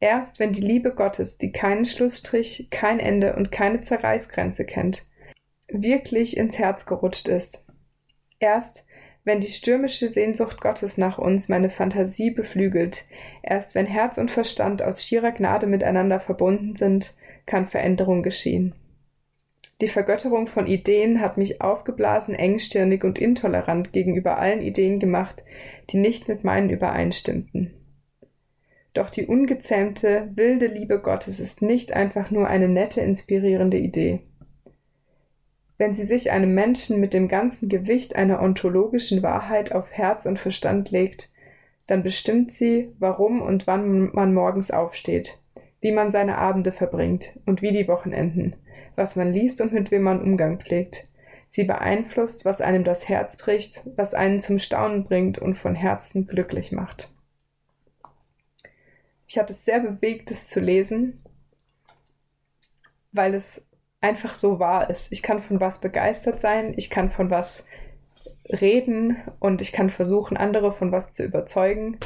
Erst 0.00 0.38
wenn 0.38 0.52
die 0.52 0.60
Liebe 0.60 0.94
Gottes, 0.94 1.38
die 1.38 1.52
keinen 1.52 1.84
Schlussstrich, 1.84 2.68
kein 2.70 3.00
Ende 3.00 3.34
und 3.34 3.50
keine 3.50 3.80
Zerreißgrenze 3.80 4.64
kennt, 4.64 5.06
wirklich 5.68 6.36
ins 6.36 6.58
Herz 6.58 6.86
gerutscht 6.86 7.28
ist. 7.28 7.64
Erst 8.38 8.84
wenn 9.24 9.40
die 9.40 9.48
stürmische 9.48 10.08
Sehnsucht 10.08 10.60
Gottes 10.60 10.96
nach 10.96 11.18
uns 11.18 11.48
meine 11.48 11.68
Fantasie 11.68 12.30
beflügelt, 12.30 13.04
erst 13.42 13.74
wenn 13.74 13.86
Herz 13.86 14.16
und 14.16 14.30
Verstand 14.30 14.82
aus 14.82 15.04
schierer 15.04 15.32
Gnade 15.32 15.66
miteinander 15.66 16.20
verbunden 16.20 16.76
sind, 16.76 17.14
kann 17.44 17.68
Veränderung 17.68 18.22
geschehen. 18.22 18.74
Die 19.80 19.88
Vergötterung 19.88 20.48
von 20.48 20.66
Ideen 20.66 21.20
hat 21.20 21.38
mich 21.38 21.60
aufgeblasen, 21.60 22.34
engstirnig 22.34 23.04
und 23.04 23.18
intolerant 23.18 23.92
gegenüber 23.92 24.38
allen 24.38 24.60
Ideen 24.60 24.98
gemacht, 24.98 25.44
die 25.90 25.98
nicht 25.98 26.26
mit 26.26 26.42
meinen 26.42 26.68
übereinstimmten. 26.68 27.72
Doch 28.92 29.10
die 29.10 29.26
ungezähmte, 29.26 30.30
wilde 30.34 30.66
Liebe 30.66 30.98
Gottes 30.98 31.38
ist 31.38 31.62
nicht 31.62 31.92
einfach 31.92 32.32
nur 32.32 32.48
eine 32.48 32.68
nette, 32.68 33.00
inspirierende 33.00 33.78
Idee. 33.78 34.20
Wenn 35.76 35.94
sie 35.94 36.04
sich 36.04 36.32
einem 36.32 36.54
Menschen 36.54 36.98
mit 36.98 37.14
dem 37.14 37.28
ganzen 37.28 37.68
Gewicht 37.68 38.16
einer 38.16 38.42
ontologischen 38.42 39.22
Wahrheit 39.22 39.70
auf 39.70 39.92
Herz 39.92 40.26
und 40.26 40.40
Verstand 40.40 40.90
legt, 40.90 41.30
dann 41.86 42.02
bestimmt 42.02 42.50
sie, 42.50 42.92
warum 42.98 43.40
und 43.40 43.68
wann 43.68 44.10
man 44.12 44.34
morgens 44.34 44.72
aufsteht, 44.72 45.38
wie 45.80 45.92
man 45.92 46.10
seine 46.10 46.38
Abende 46.38 46.72
verbringt 46.72 47.38
und 47.46 47.62
wie 47.62 47.72
die 47.72 47.88
Wochenenden, 47.88 48.56
was 48.96 49.16
man 49.16 49.32
liest 49.32 49.60
und 49.60 49.72
mit 49.72 49.90
wem 49.90 50.02
man 50.02 50.20
Umgang 50.20 50.58
pflegt. 50.58 51.04
Sie 51.46 51.64
beeinflusst, 51.64 52.44
was 52.44 52.60
einem 52.60 52.84
das 52.84 53.08
Herz 53.08 53.36
bricht, 53.36 53.82
was 53.96 54.12
einen 54.12 54.40
zum 54.40 54.58
Staunen 54.58 55.04
bringt 55.04 55.38
und 55.38 55.56
von 55.56 55.74
Herzen 55.74 56.26
glücklich 56.26 56.72
macht. 56.72 57.10
Ich 59.26 59.38
hatte 59.38 59.52
es 59.52 59.64
sehr 59.64 59.80
bewegt, 59.80 60.30
es 60.30 60.46
zu 60.46 60.60
lesen, 60.60 61.22
weil 63.12 63.34
es 63.34 63.66
einfach 64.00 64.34
so 64.34 64.58
wahr 64.58 64.90
ist. 64.90 65.12
Ich 65.12 65.22
kann 65.22 65.42
von 65.42 65.60
was 65.60 65.80
begeistert 65.80 66.40
sein, 66.40 66.74
ich 66.76 66.90
kann 66.90 67.10
von 67.10 67.30
was 67.30 67.64
reden 68.48 69.16
und 69.38 69.60
ich 69.60 69.72
kann 69.72 69.90
versuchen, 69.90 70.36
andere 70.36 70.72
von 70.72 70.92
was 70.92 71.12
zu 71.12 71.24
überzeugen. 71.24 71.98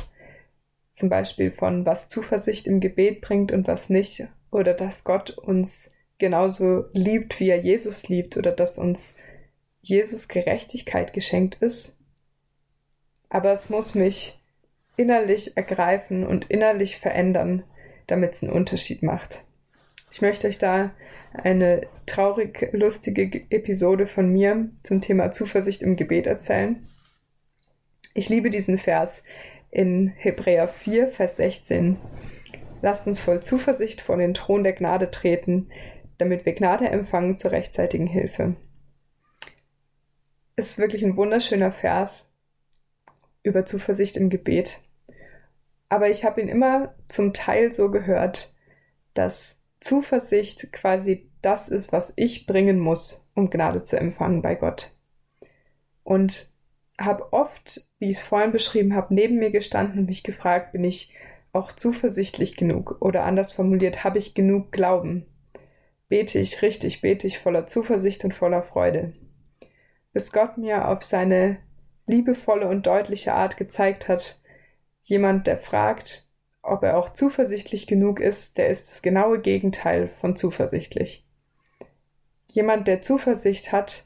Zum 0.92 1.08
Beispiel 1.08 1.50
von 1.50 1.84
was 1.86 2.08
Zuversicht 2.08 2.66
im 2.66 2.78
Gebet 2.80 3.22
bringt 3.22 3.50
und 3.50 3.66
was 3.66 3.88
nicht. 3.88 4.28
Oder 4.50 4.74
dass 4.74 5.04
Gott 5.04 5.30
uns 5.30 5.90
genauso 6.18 6.84
liebt, 6.92 7.40
wie 7.40 7.48
er 7.48 7.60
Jesus 7.60 8.08
liebt. 8.08 8.36
Oder 8.36 8.52
dass 8.52 8.78
uns 8.78 9.14
Jesus 9.80 10.28
Gerechtigkeit 10.28 11.12
geschenkt 11.12 11.56
ist. 11.60 11.96
Aber 13.28 13.52
es 13.52 13.70
muss 13.70 13.94
mich 13.94 14.38
innerlich 14.96 15.56
ergreifen 15.56 16.26
und 16.26 16.50
innerlich 16.50 16.98
verändern, 16.98 17.64
damit 18.06 18.34
es 18.34 18.42
einen 18.42 18.52
Unterschied 18.52 19.02
macht. 19.02 19.42
Ich 20.10 20.20
möchte 20.20 20.46
euch 20.46 20.58
da 20.58 20.92
eine 21.32 21.86
traurig 22.04 22.68
lustige 22.72 23.44
Episode 23.48 24.06
von 24.06 24.28
mir 24.30 24.68
zum 24.82 25.00
Thema 25.00 25.30
Zuversicht 25.30 25.82
im 25.82 25.96
Gebet 25.96 26.26
erzählen. 26.26 26.86
Ich 28.14 28.28
liebe 28.28 28.50
diesen 28.50 28.76
Vers 28.76 29.22
in 29.72 30.08
Hebräer 30.08 30.68
4, 30.68 31.08
Vers 31.08 31.36
16. 31.36 31.96
Lasst 32.82 33.06
uns 33.06 33.20
voll 33.20 33.40
Zuversicht 33.40 34.00
vor 34.00 34.16
den 34.18 34.34
Thron 34.34 34.62
der 34.62 34.74
Gnade 34.74 35.10
treten, 35.10 35.70
damit 36.18 36.46
wir 36.46 36.54
Gnade 36.54 36.88
empfangen 36.88 37.36
zur 37.36 37.50
rechtzeitigen 37.50 38.06
Hilfe. 38.06 38.54
Es 40.56 40.70
ist 40.70 40.78
wirklich 40.78 41.02
ein 41.02 41.16
wunderschöner 41.16 41.72
Vers 41.72 42.28
über 43.42 43.64
Zuversicht 43.64 44.16
im 44.16 44.28
Gebet. 44.28 44.80
Aber 45.88 46.10
ich 46.10 46.24
habe 46.24 46.40
ihn 46.40 46.48
immer 46.48 46.94
zum 47.08 47.32
Teil 47.32 47.72
so 47.72 47.90
gehört, 47.90 48.52
dass 49.14 49.58
Zuversicht 49.80 50.70
quasi 50.72 51.30
das 51.40 51.68
ist, 51.70 51.92
was 51.92 52.12
ich 52.16 52.46
bringen 52.46 52.78
muss, 52.78 53.26
um 53.34 53.48
Gnade 53.48 53.82
zu 53.82 53.98
empfangen 53.98 54.42
bei 54.42 54.54
Gott. 54.54 54.94
Und 56.04 56.51
habe 56.98 57.32
oft, 57.32 57.90
wie 57.98 58.10
ich 58.10 58.18
es 58.18 58.22
vorhin 58.22 58.52
beschrieben 58.52 58.94
habe, 58.94 59.14
neben 59.14 59.36
mir 59.36 59.50
gestanden 59.50 60.00
und 60.00 60.06
mich 60.06 60.22
gefragt, 60.22 60.72
bin 60.72 60.84
ich 60.84 61.12
auch 61.52 61.72
zuversichtlich 61.72 62.56
genug? 62.56 62.96
Oder 63.00 63.24
anders 63.24 63.52
formuliert, 63.52 64.04
habe 64.04 64.18
ich 64.18 64.34
genug 64.34 64.72
Glauben? 64.72 65.26
Bete 66.08 66.38
ich 66.38 66.62
richtig, 66.62 67.00
bete 67.00 67.26
ich 67.26 67.38
voller 67.38 67.66
Zuversicht 67.66 68.24
und 68.24 68.34
voller 68.34 68.62
Freude? 68.62 69.14
Bis 70.12 70.32
Gott 70.32 70.58
mir 70.58 70.88
auf 70.88 71.02
seine 71.02 71.58
liebevolle 72.06 72.68
und 72.68 72.86
deutliche 72.86 73.32
Art 73.32 73.56
gezeigt 73.56 74.08
hat, 74.08 74.40
jemand, 75.02 75.46
der 75.46 75.58
fragt, 75.58 76.28
ob 76.62 76.82
er 76.82 76.96
auch 76.96 77.08
zuversichtlich 77.08 77.86
genug 77.86 78.20
ist, 78.20 78.58
der 78.58 78.68
ist 78.68 78.88
das 78.88 79.02
genaue 79.02 79.40
Gegenteil 79.40 80.08
von 80.08 80.36
zuversichtlich. 80.36 81.26
Jemand, 82.48 82.86
der 82.86 83.02
Zuversicht 83.02 83.72
hat, 83.72 84.04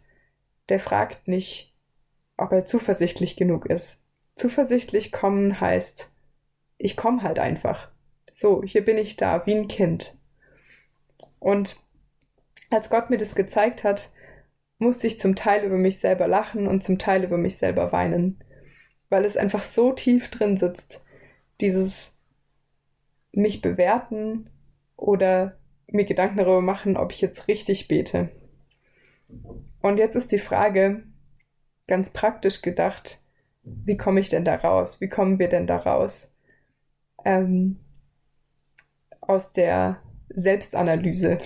der 0.69 0.81
fragt 0.81 1.29
nicht, 1.29 1.76
ob 2.37 2.53
er 2.53 2.65
zuversichtlich 2.65 3.37
genug 3.37 3.67
ist. 3.67 4.01
Zuversichtlich 4.35 5.13
kommen 5.13 5.61
heißt, 5.61 6.11
ich 6.79 6.97
komme 6.97 7.23
halt 7.23 7.39
einfach. 7.39 7.91
So, 8.33 8.63
hier 8.63 8.85
bin 8.85 8.99
ich 8.99 9.17
da, 9.17 9.47
wie 9.47 9.55
ein 9.55 9.69
Kind. 9.69 10.17
Und 11.39 11.81
als 12.71 12.91
Gott 12.91 13.11
mir 13.11 13.17
das 13.17 13.35
gezeigt 13.35 13.85
hat, 13.85 14.11
musste 14.79 15.07
ich 15.07 15.19
zum 15.19 15.35
Teil 15.37 15.65
über 15.65 15.77
mich 15.77 15.99
selber 15.99 16.29
lachen 16.29 16.67
und 16.67 16.83
zum 16.83 16.99
Teil 16.99 17.25
über 17.25 17.39
mich 17.39 17.57
selber 17.57 17.93
weinen, 17.93 18.43
weil 19.09 19.25
es 19.25 19.37
einfach 19.37 19.63
so 19.63 19.93
tief 19.93 20.29
drin 20.29 20.57
sitzt, 20.57 21.05
dieses 21.61 22.15
mich 23.33 23.63
bewerten 23.63 24.51
oder 24.97 25.59
mir 25.87 26.05
Gedanken 26.05 26.39
darüber 26.39 26.61
machen, 26.61 26.97
ob 26.97 27.13
ich 27.13 27.21
jetzt 27.21 27.49
richtig 27.49 27.89
bete. 27.89 28.31
Und 29.81 29.99
jetzt 29.99 30.15
ist 30.15 30.33
die 30.33 30.39
Frage, 30.39 31.05
ganz 31.87 32.11
praktisch 32.11 32.63
gedacht, 32.63 33.21
wie 33.63 33.97
komme 33.97 34.21
ich 34.21 34.29
denn 34.29 34.45
da 34.45 34.57
raus? 34.57 35.01
Wie 35.01 35.09
kommen 35.09 35.39
wir 35.39 35.49
denn 35.49 35.67
da 35.67 35.77
raus? 35.77 36.31
Ähm, 37.25 37.79
aus 39.21 39.53
der 39.53 40.01
Selbstanalyse 40.29 41.39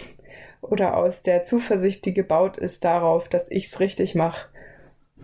oder 0.61 0.96
aus 0.96 1.22
der 1.22 1.44
Zuversicht, 1.44 2.05
die 2.05 2.14
gebaut 2.14 2.59
ist 2.59 2.85
darauf, 2.85 3.29
dass 3.29 3.50
ich 3.50 3.66
es 3.66 3.81
richtig 3.81 4.14
mache 4.14 4.48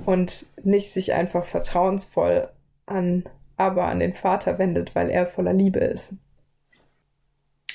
und 0.04 0.46
nicht 0.62 0.90
sich 0.90 1.12
einfach 1.12 1.44
vertrauensvoll 1.44 2.50
an, 2.86 3.28
aber 3.56 3.86
an 3.86 4.00
den 4.00 4.14
Vater 4.14 4.58
wendet, 4.58 4.94
weil 4.94 5.10
er 5.10 5.26
voller 5.26 5.52
Liebe 5.52 5.80
ist. 5.80 6.14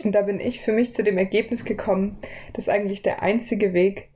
Und 0.04 0.13
da 0.13 0.21
bin 0.21 0.39
ich 0.39 0.62
für 0.62 0.71
mich 0.71 0.93
zu 0.93 1.04
dem 1.04 1.17
Ergebnis 1.17 1.65
gekommen, 1.65 2.17
dass 2.54 2.69
eigentlich 2.69 3.01
der 3.01 3.21
einzige 3.21 3.73
Weg, 3.73 4.10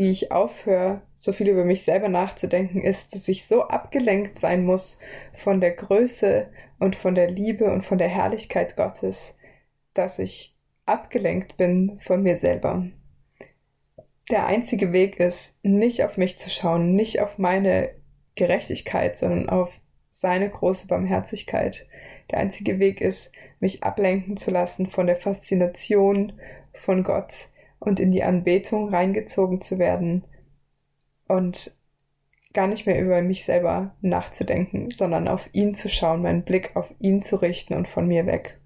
wie 0.00 0.10
ich 0.10 0.32
aufhöre, 0.32 1.02
so 1.14 1.30
viel 1.30 1.48
über 1.48 1.62
mich 1.62 1.82
selber 1.82 2.08
nachzudenken, 2.08 2.80
ist, 2.80 3.14
dass 3.14 3.28
ich 3.28 3.44
so 3.44 3.64
abgelenkt 3.64 4.38
sein 4.38 4.64
muss 4.64 4.98
von 5.34 5.60
der 5.60 5.72
Größe 5.72 6.48
und 6.78 6.96
von 6.96 7.14
der 7.14 7.30
Liebe 7.30 7.70
und 7.70 7.84
von 7.84 7.98
der 7.98 8.08
Herrlichkeit 8.08 8.76
Gottes, 8.76 9.36
dass 9.92 10.18
ich 10.18 10.56
abgelenkt 10.86 11.58
bin 11.58 11.98
von 12.00 12.22
mir 12.22 12.38
selber. 12.38 12.86
Der 14.30 14.46
einzige 14.46 14.94
Weg 14.94 15.20
ist, 15.20 15.62
nicht 15.62 16.02
auf 16.02 16.16
mich 16.16 16.38
zu 16.38 16.48
schauen, 16.48 16.94
nicht 16.94 17.20
auf 17.20 17.36
meine 17.36 17.90
Gerechtigkeit, 18.36 19.18
sondern 19.18 19.50
auf 19.50 19.82
seine 20.08 20.48
große 20.48 20.86
Barmherzigkeit. 20.86 21.86
Der 22.30 22.38
einzige 22.38 22.78
Weg 22.78 23.02
ist, 23.02 23.32
mich 23.58 23.82
ablenken 23.82 24.38
zu 24.38 24.50
lassen 24.50 24.86
von 24.86 25.06
der 25.06 25.16
Faszination 25.16 26.40
von 26.72 27.04
Gott 27.04 27.50
und 27.80 27.98
in 27.98 28.12
die 28.12 28.22
Anbetung 28.22 28.90
reingezogen 28.90 29.60
zu 29.60 29.78
werden 29.78 30.24
und 31.26 31.76
gar 32.52 32.66
nicht 32.66 32.86
mehr 32.86 33.00
über 33.00 33.22
mich 33.22 33.44
selber 33.44 33.96
nachzudenken, 34.00 34.90
sondern 34.90 35.28
auf 35.28 35.48
ihn 35.52 35.74
zu 35.74 35.88
schauen, 35.88 36.22
meinen 36.22 36.44
Blick 36.44 36.76
auf 36.76 36.92
ihn 36.98 37.22
zu 37.22 37.36
richten 37.36 37.74
und 37.74 37.88
von 37.88 38.06
mir 38.06 38.26
weg. 38.26 38.58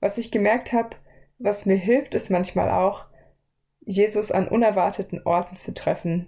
Was 0.00 0.18
ich 0.18 0.30
gemerkt 0.30 0.72
habe, 0.72 0.96
was 1.38 1.66
mir 1.66 1.76
hilft, 1.76 2.14
ist 2.14 2.30
manchmal 2.30 2.70
auch, 2.70 3.06
Jesus 3.86 4.32
an 4.32 4.48
unerwarteten 4.48 5.22
Orten 5.24 5.56
zu 5.56 5.74
treffen, 5.74 6.26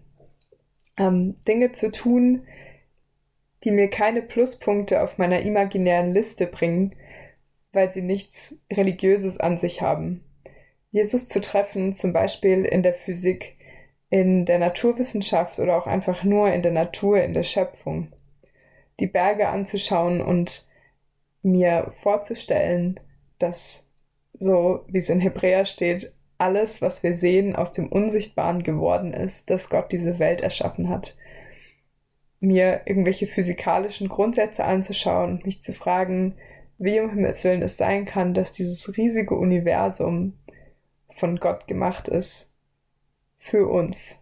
ähm, 0.98 1.34
Dinge 1.48 1.72
zu 1.72 1.90
tun, 1.90 2.46
die 3.64 3.70
mir 3.70 3.88
keine 3.88 4.20
Pluspunkte 4.20 5.02
auf 5.02 5.16
meiner 5.16 5.40
imaginären 5.40 6.12
Liste 6.12 6.46
bringen, 6.46 6.94
weil 7.72 7.90
sie 7.90 8.02
nichts 8.02 8.58
Religiöses 8.70 9.40
an 9.40 9.56
sich 9.56 9.80
haben. 9.80 10.25
Jesus 10.96 11.28
zu 11.28 11.42
treffen, 11.42 11.92
zum 11.92 12.14
Beispiel 12.14 12.64
in 12.64 12.82
der 12.82 12.94
Physik, 12.94 13.58
in 14.08 14.46
der 14.46 14.58
Naturwissenschaft 14.58 15.58
oder 15.58 15.76
auch 15.76 15.86
einfach 15.86 16.24
nur 16.24 16.50
in 16.50 16.62
der 16.62 16.72
Natur, 16.72 17.22
in 17.22 17.34
der 17.34 17.42
Schöpfung. 17.42 18.12
Die 18.98 19.06
Berge 19.06 19.48
anzuschauen 19.48 20.22
und 20.22 20.66
mir 21.42 21.92
vorzustellen, 22.00 22.98
dass 23.38 23.86
so 24.38 24.84
wie 24.88 24.98
es 24.98 25.10
in 25.10 25.20
Hebräer 25.20 25.66
steht, 25.66 26.12
alles, 26.38 26.80
was 26.80 27.02
wir 27.02 27.14
sehen, 27.14 27.56
aus 27.56 27.72
dem 27.72 27.88
Unsichtbaren 27.88 28.62
geworden 28.62 29.12
ist, 29.12 29.50
dass 29.50 29.68
Gott 29.68 29.92
diese 29.92 30.18
Welt 30.18 30.40
erschaffen 30.40 30.88
hat 30.88 31.14
mir 32.40 32.82
irgendwelche 32.84 33.26
physikalischen 33.26 34.08
Grundsätze 34.08 34.64
anzuschauen 34.64 35.32
und 35.32 35.46
mich 35.46 35.62
zu 35.62 35.72
fragen, 35.72 36.34
wie 36.78 37.00
um 37.00 37.10
Himmels 37.10 37.42
Willen 37.44 37.62
es 37.62 37.76
sein 37.76 38.04
kann, 38.04 38.34
dass 38.34 38.52
dieses 38.52 38.96
riesige 38.96 39.34
Universum 39.34 40.34
von 41.16 41.40
Gott 41.40 41.66
gemacht 41.66 42.08
ist 42.08 42.48
für 43.38 43.66
uns. 43.66 44.20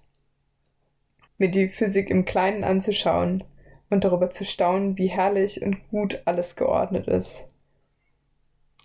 Mir 1.38 1.50
die 1.50 1.68
Physik 1.68 2.10
im 2.10 2.24
Kleinen 2.24 2.64
anzuschauen 2.64 3.44
und 3.90 4.04
darüber 4.04 4.30
zu 4.30 4.44
staunen, 4.44 4.96
wie 4.96 5.08
herrlich 5.08 5.62
und 5.62 5.88
gut 5.90 6.22
alles 6.24 6.56
geordnet 6.56 7.08
ist. 7.08 7.44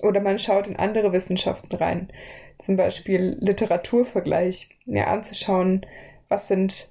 Oder 0.02 0.22
man 0.22 0.40
schaut 0.40 0.68
in 0.68 0.78
andere 0.78 1.14
Wissenschaften 1.14 1.76
rein, 1.76 2.10
zum 2.58 2.78
Beispiel 2.78 3.38
Literaturvergleich, 3.40 4.70
mir 4.86 5.08
anzuschauen, 5.08 5.86
was 6.28 6.48
sind 6.48 6.90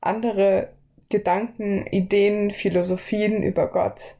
andere 0.00 0.72
Gedanken, 1.08 1.86
Ideen, 1.86 2.50
Philosophien 2.50 3.42
über 3.42 3.68
Gott 3.68 4.16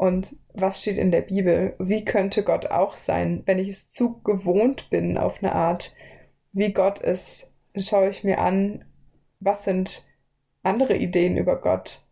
und 0.00 0.34
was 0.54 0.80
steht 0.80 0.96
in 0.96 1.10
der 1.10 1.20
Bibel? 1.20 1.74
Wie 1.78 2.06
könnte 2.06 2.42
Gott 2.42 2.70
auch 2.70 2.96
sein, 2.96 3.42
wenn 3.44 3.58
ich 3.58 3.68
es 3.68 3.90
zu 3.90 4.22
gewohnt 4.22 4.88
bin 4.88 5.18
auf 5.18 5.42
eine 5.42 5.54
Art, 5.54 5.94
wie 6.52 6.72
Gott 6.72 7.00
ist, 7.00 7.50
schaue 7.76 8.08
ich 8.08 8.24
mir 8.24 8.38
an, 8.38 8.86
was 9.40 9.64
sind 9.64 10.06
andere 10.62 10.96
Ideen 10.96 11.36
über 11.36 11.60
Gott 11.60 12.02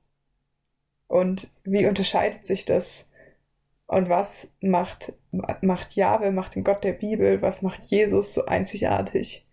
und 1.06 1.48
wie 1.64 1.86
unterscheidet 1.86 2.44
sich 2.44 2.66
das 2.66 3.08
und 3.86 4.10
was 4.10 4.50
macht, 4.60 5.14
macht 5.62 5.94
Jahwe, 5.94 6.30
macht 6.30 6.56
den 6.56 6.64
Gott 6.64 6.84
der 6.84 6.92
Bibel, 6.92 7.40
was 7.40 7.62
macht 7.62 7.84
Jesus 7.84 8.34
so 8.34 8.44
einzigartig? 8.44 9.46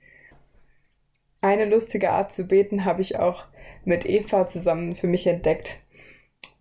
Eine 1.39 1.63
lustige 1.63 2.11
Art 2.11 2.33
zu 2.33 2.43
beten 2.43 2.83
habe 2.83 2.99
ich 2.99 3.17
auch 3.17 3.45
mit 3.85 4.05
Eva 4.05 4.45
zusammen 4.45 4.93
für 4.93 5.07
mich 5.07 5.25
entdeckt. 5.25 5.79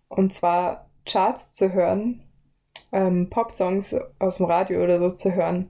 Und 0.07 0.31
zwar 0.31 0.84
Charts 1.05 1.53
zu 1.53 1.73
hören, 1.73 2.23
ähm, 2.91 3.29
Pop-Songs 3.29 3.95
aus 4.19 4.37
dem 4.37 4.45
Radio 4.45 4.83
oder 4.83 4.99
so 4.99 5.09
zu 5.09 5.33
hören 5.33 5.69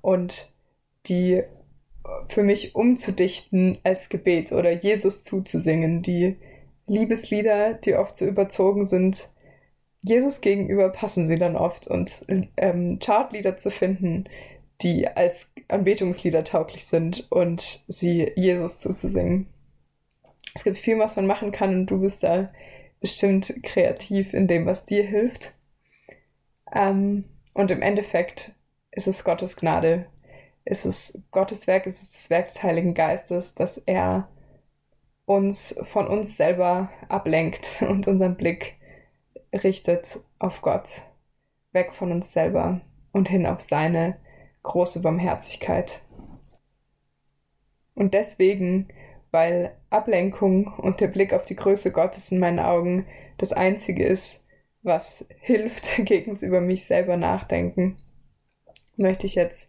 und 0.00 0.50
die 1.06 1.42
für 2.28 2.42
mich 2.42 2.74
umzudichten 2.74 3.78
als 3.82 4.08
Gebet 4.08 4.52
oder 4.52 4.70
Jesus 4.70 5.22
zuzusingen. 5.22 6.02
Die 6.02 6.36
Liebeslieder, 6.86 7.74
die 7.74 7.94
oft 7.94 8.16
so 8.16 8.26
überzogen 8.26 8.86
sind, 8.86 9.28
Jesus 10.02 10.42
gegenüber 10.42 10.90
passen 10.90 11.26
sie 11.26 11.36
dann 11.36 11.56
oft 11.56 11.88
und 11.88 12.12
ähm, 12.58 12.98
Chartlieder 12.98 13.56
zu 13.56 13.70
finden, 13.70 14.24
die 14.82 15.08
als 15.08 15.50
Anbetungslieder 15.68 16.44
tauglich 16.44 16.84
sind 16.84 17.26
und 17.30 17.84
sie 17.88 18.30
Jesus 18.36 18.80
zuzusingen. 18.80 19.46
Es 20.54 20.62
gibt 20.62 20.76
viel, 20.76 20.98
was 20.98 21.16
man 21.16 21.26
machen 21.26 21.52
kann 21.52 21.74
und 21.74 21.86
du 21.86 22.00
bist 22.00 22.22
da 22.22 22.50
bestimmt 23.04 23.62
kreativ 23.62 24.32
in 24.32 24.48
dem, 24.48 24.64
was 24.64 24.86
dir 24.86 25.04
hilft. 25.04 25.52
Ähm, 26.74 27.26
und 27.52 27.70
im 27.70 27.82
Endeffekt 27.82 28.54
ist 28.92 29.06
es 29.06 29.24
Gottes 29.24 29.56
Gnade, 29.56 30.06
ist 30.64 30.86
es 30.86 31.22
Gottes 31.30 31.66
Werk, 31.66 31.84
ist 31.84 32.00
es 32.00 32.12
das 32.12 32.30
Werk 32.30 32.48
des 32.48 32.62
Heiligen 32.62 32.94
Geistes, 32.94 33.54
dass 33.54 33.76
er 33.76 34.30
uns 35.26 35.78
von 35.82 36.08
uns 36.08 36.38
selber 36.38 36.88
ablenkt 37.10 37.82
und 37.86 38.08
unseren 38.08 38.36
Blick 38.36 38.76
richtet 39.52 40.20
auf 40.38 40.62
Gott, 40.62 40.88
weg 41.72 41.92
von 41.92 42.10
uns 42.10 42.32
selber 42.32 42.80
und 43.12 43.28
hin 43.28 43.44
auf 43.44 43.60
seine 43.60 44.16
große 44.62 45.02
Barmherzigkeit. 45.02 46.00
Und 47.94 48.14
deswegen, 48.14 48.88
weil 49.34 49.72
Ablenkung 49.90 50.68
und 50.78 51.00
der 51.00 51.08
Blick 51.08 51.32
auf 51.32 51.44
die 51.44 51.56
Größe 51.56 51.90
Gottes 51.90 52.30
in 52.30 52.38
meinen 52.38 52.60
Augen 52.60 53.04
das 53.36 53.52
Einzige 53.52 54.06
ist, 54.06 54.44
was 54.84 55.26
hilft, 55.40 55.96
gegenüber 56.04 56.60
mich 56.60 56.84
selber 56.84 57.16
nachdenken, 57.16 57.96
möchte 58.96 59.26
ich 59.26 59.34
jetzt 59.34 59.68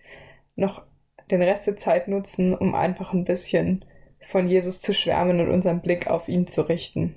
noch 0.55 0.83
den 1.31 1.41
Rest 1.41 1.65
der 1.65 1.75
Zeit 1.77 2.07
nutzen, 2.07 2.53
um 2.53 2.75
einfach 2.75 3.11
ein 3.11 3.25
bisschen 3.25 3.83
von 4.27 4.47
Jesus 4.47 4.81
zu 4.81 4.93
schwärmen 4.93 5.39
und 5.39 5.49
unseren 5.49 5.81
Blick 5.81 6.05
auf 6.05 6.29
ihn 6.29 6.45
zu 6.45 6.61
richten. 6.61 7.15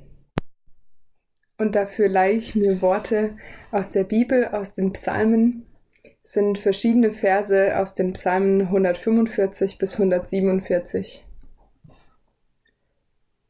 Und 1.59 1.75
dafür 1.75 2.09
leihe 2.09 2.37
ich 2.37 2.55
mir 2.55 2.81
Worte 2.81 3.37
aus 3.73 3.91
der 3.91 4.05
Bibel, 4.05 4.49
aus 4.49 4.73
den 4.73 4.95
Psalmen, 4.95 5.67
sind 6.23 6.57
verschiedene 6.57 7.13
Verse 7.13 7.79
aus 7.79 7.95
den 7.95 8.15
Psalmen 8.15 8.63
145 8.63 9.77
bis 9.77 10.01
147. 10.01 11.28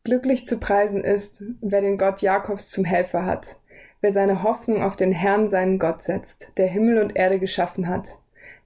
Glücklich 0.08 0.46
zu 0.46 0.56
preisen 0.56 1.04
ist, 1.04 1.44
wer 1.60 1.82
den 1.82 1.98
Gott 1.98 2.22
Jakobs 2.22 2.70
zum 2.70 2.86
Helfer 2.86 3.26
hat, 3.26 3.56
wer 4.00 4.10
seine 4.10 4.42
Hoffnung 4.42 4.82
auf 4.82 4.96
den 4.96 5.12
Herrn 5.12 5.50
seinen 5.50 5.78
Gott 5.78 6.00
setzt, 6.00 6.50
der 6.56 6.66
Himmel 6.66 6.96
und 6.96 7.14
Erde 7.14 7.38
geschaffen 7.38 7.88
hat, 7.88 8.16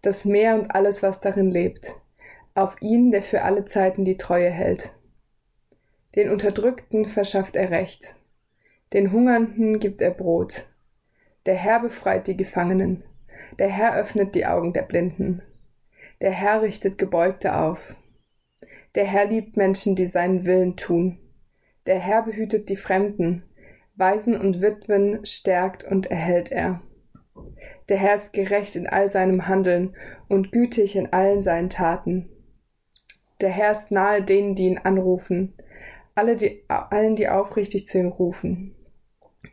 das 0.02 0.24
Meer 0.24 0.54
und 0.54 0.72
alles, 0.72 1.02
was 1.02 1.20
darin 1.20 1.50
lebt, 1.50 1.96
auf 2.54 2.80
ihn, 2.80 3.10
der 3.10 3.24
für 3.24 3.42
alle 3.42 3.64
Zeiten 3.64 4.04
die 4.04 4.16
Treue 4.16 4.50
hält. 4.50 4.92
Den 6.14 6.30
Unterdrückten 6.30 7.06
verschafft 7.06 7.56
er 7.56 7.72
Recht, 7.72 8.14
den 8.92 9.10
Hungernden 9.10 9.80
gibt 9.80 10.00
er 10.00 10.12
Brot. 10.12 10.68
Der 11.46 11.56
Herr 11.56 11.80
befreit 11.80 12.28
die 12.28 12.36
Gefangenen, 12.36 13.02
der 13.58 13.68
Herr 13.68 13.96
öffnet 13.96 14.36
die 14.36 14.46
Augen 14.46 14.72
der 14.74 14.82
Blinden, 14.82 15.42
der 16.20 16.30
Herr 16.30 16.62
richtet 16.62 16.98
Gebeugte 16.98 17.56
auf. 17.56 17.96
Der 18.94 19.06
Herr 19.06 19.24
liebt 19.24 19.56
Menschen, 19.56 19.96
die 19.96 20.06
seinen 20.06 20.44
Willen 20.44 20.76
tun. 20.76 21.18
Der 21.86 21.98
Herr 21.98 22.22
behütet 22.22 22.68
die 22.68 22.76
Fremden, 22.76 23.42
Waisen 23.96 24.38
und 24.38 24.60
Witwen 24.60 25.24
stärkt 25.24 25.84
und 25.84 26.10
erhält 26.10 26.52
er. 26.52 26.80
Der 27.88 27.96
Herr 27.96 28.14
ist 28.14 28.32
gerecht 28.32 28.76
in 28.76 28.86
all 28.86 29.10
seinem 29.10 29.48
Handeln 29.48 29.96
und 30.28 30.52
gütig 30.52 30.96
in 30.96 31.12
allen 31.12 31.42
seinen 31.42 31.70
Taten. 31.70 32.30
Der 33.40 33.50
Herr 33.50 33.72
ist 33.72 33.90
nahe 33.90 34.22
denen, 34.22 34.54
die 34.54 34.66
ihn 34.66 34.78
anrufen, 34.78 35.54
alle 36.14 36.36
die, 36.36 36.64
allen, 36.68 37.16
die 37.16 37.28
aufrichtig 37.28 37.86
zu 37.86 37.98
ihm 37.98 38.08
rufen. 38.08 38.74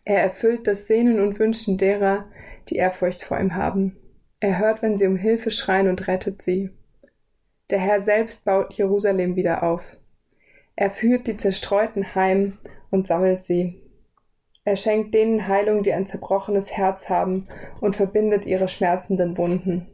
Er 0.05 0.21
erfüllt 0.21 0.67
das 0.67 0.87
Sehnen 0.87 1.19
und 1.19 1.39
Wünschen 1.39 1.77
derer, 1.77 2.25
die 2.69 2.75
Ehrfurcht 2.75 3.23
vor 3.23 3.39
ihm 3.39 3.55
haben. 3.55 3.97
Er 4.39 4.59
hört, 4.59 4.81
wenn 4.81 4.95
sie 4.95 5.07
um 5.07 5.15
Hilfe 5.15 5.51
schreien 5.51 5.87
und 5.87 6.07
rettet 6.07 6.41
sie. 6.41 6.69
Der 7.71 7.79
Herr 7.79 8.01
selbst 8.01 8.45
baut 8.45 8.73
Jerusalem 8.73 9.35
wieder 9.35 9.63
auf. 9.63 9.98
Er 10.79 10.91
führt 10.91 11.27
die 11.27 11.35
Zerstreuten 11.35 12.15
heim 12.15 12.57
und 12.89 13.05
sammelt 13.05 13.41
sie. 13.41 13.81
Er 14.63 14.77
schenkt 14.77 15.13
denen 15.13 15.45
Heilung, 15.45 15.83
die 15.83 15.91
ein 15.91 16.07
zerbrochenes 16.07 16.71
Herz 16.71 17.09
haben, 17.09 17.49
und 17.81 17.97
verbindet 17.97 18.45
ihre 18.45 18.69
schmerzenden 18.69 19.37
Wunden. 19.37 19.87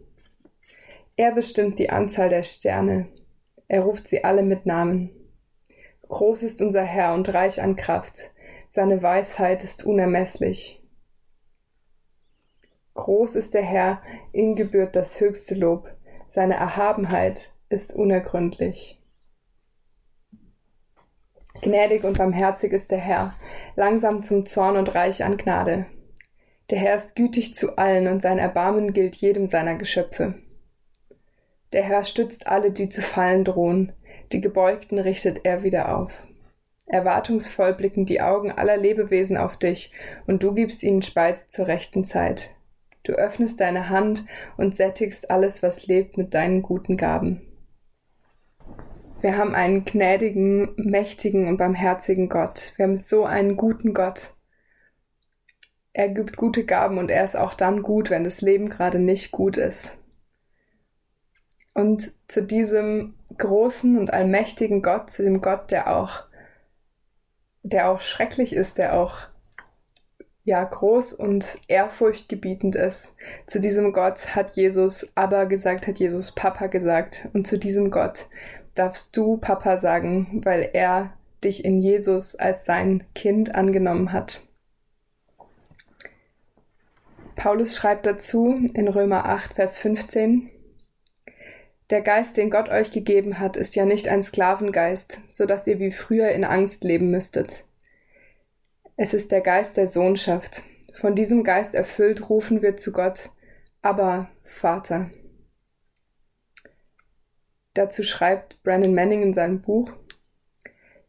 Er 1.16 1.32
bestimmt 1.32 1.80
die 1.80 1.90
Anzahl 1.90 2.30
der 2.30 2.44
Sterne. 2.44 3.08
Er 3.68 3.82
ruft 3.82 4.08
sie 4.08 4.24
alle 4.24 4.44
mit 4.44 4.68
Namen. 4.68 5.10
Groß 6.08 6.44
ist 6.44 6.62
unser 6.62 6.84
Herr 6.84 7.16
und 7.16 7.34
reich 7.34 7.64
an 7.64 7.76
Kraft. 7.76 8.20
Seine 8.70 9.02
Weisheit 9.02 9.64
ist 9.64 9.88
unermesslich. 9.88 10.84
Groß 12.94 13.38
ist 13.38 13.56
der 13.56 13.64
Herr, 13.64 14.04
ihm 14.34 14.56
gebührt 14.56 14.96
das 14.96 15.20
höchste 15.20 15.56
Lob. 15.56 15.90
Seine 16.28 16.54
Erhabenheit 16.54 17.56
ist 17.70 17.96
unergründlich. 17.96 19.02
Gnädig 21.62 22.04
und 22.04 22.18
barmherzig 22.18 22.74
ist 22.74 22.92
der 22.92 23.00
Herr, 23.00 23.34
langsam 23.76 24.24
zum 24.24 24.46
Zorn 24.46 24.78
und 24.78 24.94
reich 24.94 25.24
an 25.24 25.38
Gnade. 25.38 25.86
Der 26.70 26.80
Herr 26.80 26.96
ist 26.96 27.16
gütig 27.16 27.56
zu 27.56 27.78
allen 27.78 28.08
und 28.08 28.22
sein 28.22 28.40
Erbarmen 28.40 28.94
gilt 28.94 29.16
jedem 29.16 29.48
seiner 29.48 29.76
Geschöpfe. 29.76 30.36
Der 31.74 31.84
Herr 31.84 32.04
stützt 32.04 32.48
alle, 32.48 32.72
die 32.72 32.90
zu 32.90 33.02
fallen 33.02 33.44
drohen, 33.44 33.92
die 34.32 34.42
Gebeugten 34.42 35.00
richtet 35.00 35.42
er 35.44 35.64
wieder 35.64 35.98
auf. 35.98 36.24
Erwartungsvoll 36.88 37.74
blicken 37.74 38.06
die 38.06 38.22
Augen 38.22 38.52
aller 38.52 38.78
Lebewesen 38.78 39.38
auf 39.38 39.58
dich, 39.58 39.92
und 40.28 40.44
du 40.44 40.54
gibst 40.54 40.84
ihnen 40.84 41.02
Speise 41.02 41.48
zur 41.48 41.68
rechten 41.68 42.06
Zeit. 42.06 42.52
Du 43.04 43.14
öffnest 43.14 43.60
deine 43.60 43.90
Hand 43.90 44.26
und 44.58 44.76
sättigst 44.76 45.30
alles, 45.30 45.64
was 45.64 45.88
lebt, 45.88 46.18
mit 46.18 46.34
deinen 46.34 46.62
guten 46.62 46.98
Gaben. 46.98 47.42
Wir 49.26 49.38
haben 49.38 49.56
einen 49.56 49.86
gnädigen, 49.86 50.76
mächtigen 50.76 51.48
und 51.48 51.58
barmherzigen 51.58 52.30
Gott. 52.30 52.74
Wir 52.76 52.84
haben 52.84 52.96
so 52.96 53.26
einen 53.26 53.58
guten 53.58 53.96
Gott. 53.96 54.36
Er 55.94 56.10
gibt 56.10 56.38
gute 56.38 56.64
Gaben 56.64 57.00
und 57.00 57.10
er 57.10 57.24
ist 57.24 57.36
auch 57.36 57.56
dann 57.56 57.82
gut, 57.82 58.12
wenn 58.12 58.24
das 58.24 58.42
Leben 58.42 58.70
gerade 58.70 59.00
nicht 59.00 59.32
gut 59.32 59.58
ist. 59.58 59.98
Und 61.74 62.12
zu 62.28 62.44
diesem 62.44 63.16
großen 63.36 63.98
und 63.98 64.14
allmächtigen 64.14 64.84
Gott, 64.84 65.10
zu 65.10 65.24
dem 65.24 65.42
Gott, 65.42 65.72
der 65.72 65.98
auch, 65.98 66.26
der 67.64 67.90
auch 67.90 68.02
schrecklich 68.02 68.54
ist, 68.54 68.78
der 68.78 68.94
auch 68.94 69.22
ja 70.44 70.64
groß 70.64 71.14
und 71.14 71.58
ehrfurchtgebietend 71.68 72.76
ist. 72.76 73.16
Zu 73.48 73.60
diesem 73.60 73.92
Gott 73.92 74.36
hat 74.36 74.52
Jesus 74.52 75.08
aber 75.16 75.48
gesagt, 75.48 75.88
hat 75.88 75.98
Jesus 75.98 76.32
Papa 76.32 76.68
gesagt. 76.68 77.28
Und 77.34 77.48
zu 77.48 77.58
diesem 77.58 77.90
Gott 77.90 78.28
darfst 78.76 79.16
du 79.18 79.38
Papa 79.38 79.78
sagen, 79.78 80.42
weil 80.44 80.70
er 80.74 81.14
dich 81.44 81.66
in 81.66 81.82
Jesus 81.82 82.36
als 82.36 82.66
sein 82.66 83.04
Kind 83.16 83.56
angenommen 83.56 84.12
hat. 84.12 84.44
Paulus 87.36 87.76
schreibt 87.76 88.06
dazu 88.06 88.56
in 88.74 88.88
Römer 88.88 89.26
8, 89.26 89.56
Vers 89.56 89.78
15, 89.78 90.50
Der 91.90 92.02
Geist, 92.02 92.38
den 92.38 92.50
Gott 92.50 92.70
euch 92.70 92.92
gegeben 92.92 93.40
hat, 93.40 93.58
ist 93.58 93.76
ja 93.76 93.86
nicht 93.86 94.08
ein 94.08 94.24
Sklavengeist, 94.24 95.22
so 95.30 95.46
dass 95.46 95.68
ihr 95.68 95.80
wie 95.80 95.92
früher 95.92 96.30
in 96.30 96.44
Angst 96.44 96.84
leben 96.84 97.12
müsstet. 97.12 97.66
Es 98.98 99.14
ist 99.14 99.32
der 99.32 99.42
Geist 99.42 99.76
der 99.76 99.88
Sohnschaft. 99.88 100.64
Von 100.94 101.16
diesem 101.16 101.44
Geist 101.44 101.76
erfüllt 101.76 102.30
rufen 102.30 102.62
wir 102.62 102.78
zu 102.78 102.94
Gott, 102.94 103.30
aber 103.82 104.30
Vater. 104.44 105.10
Dazu 107.76 108.04
schreibt 108.04 108.62
Brandon 108.64 108.96
Manning 108.96 109.22
in 109.22 109.34
seinem 109.34 109.62
Buch, 109.62 109.92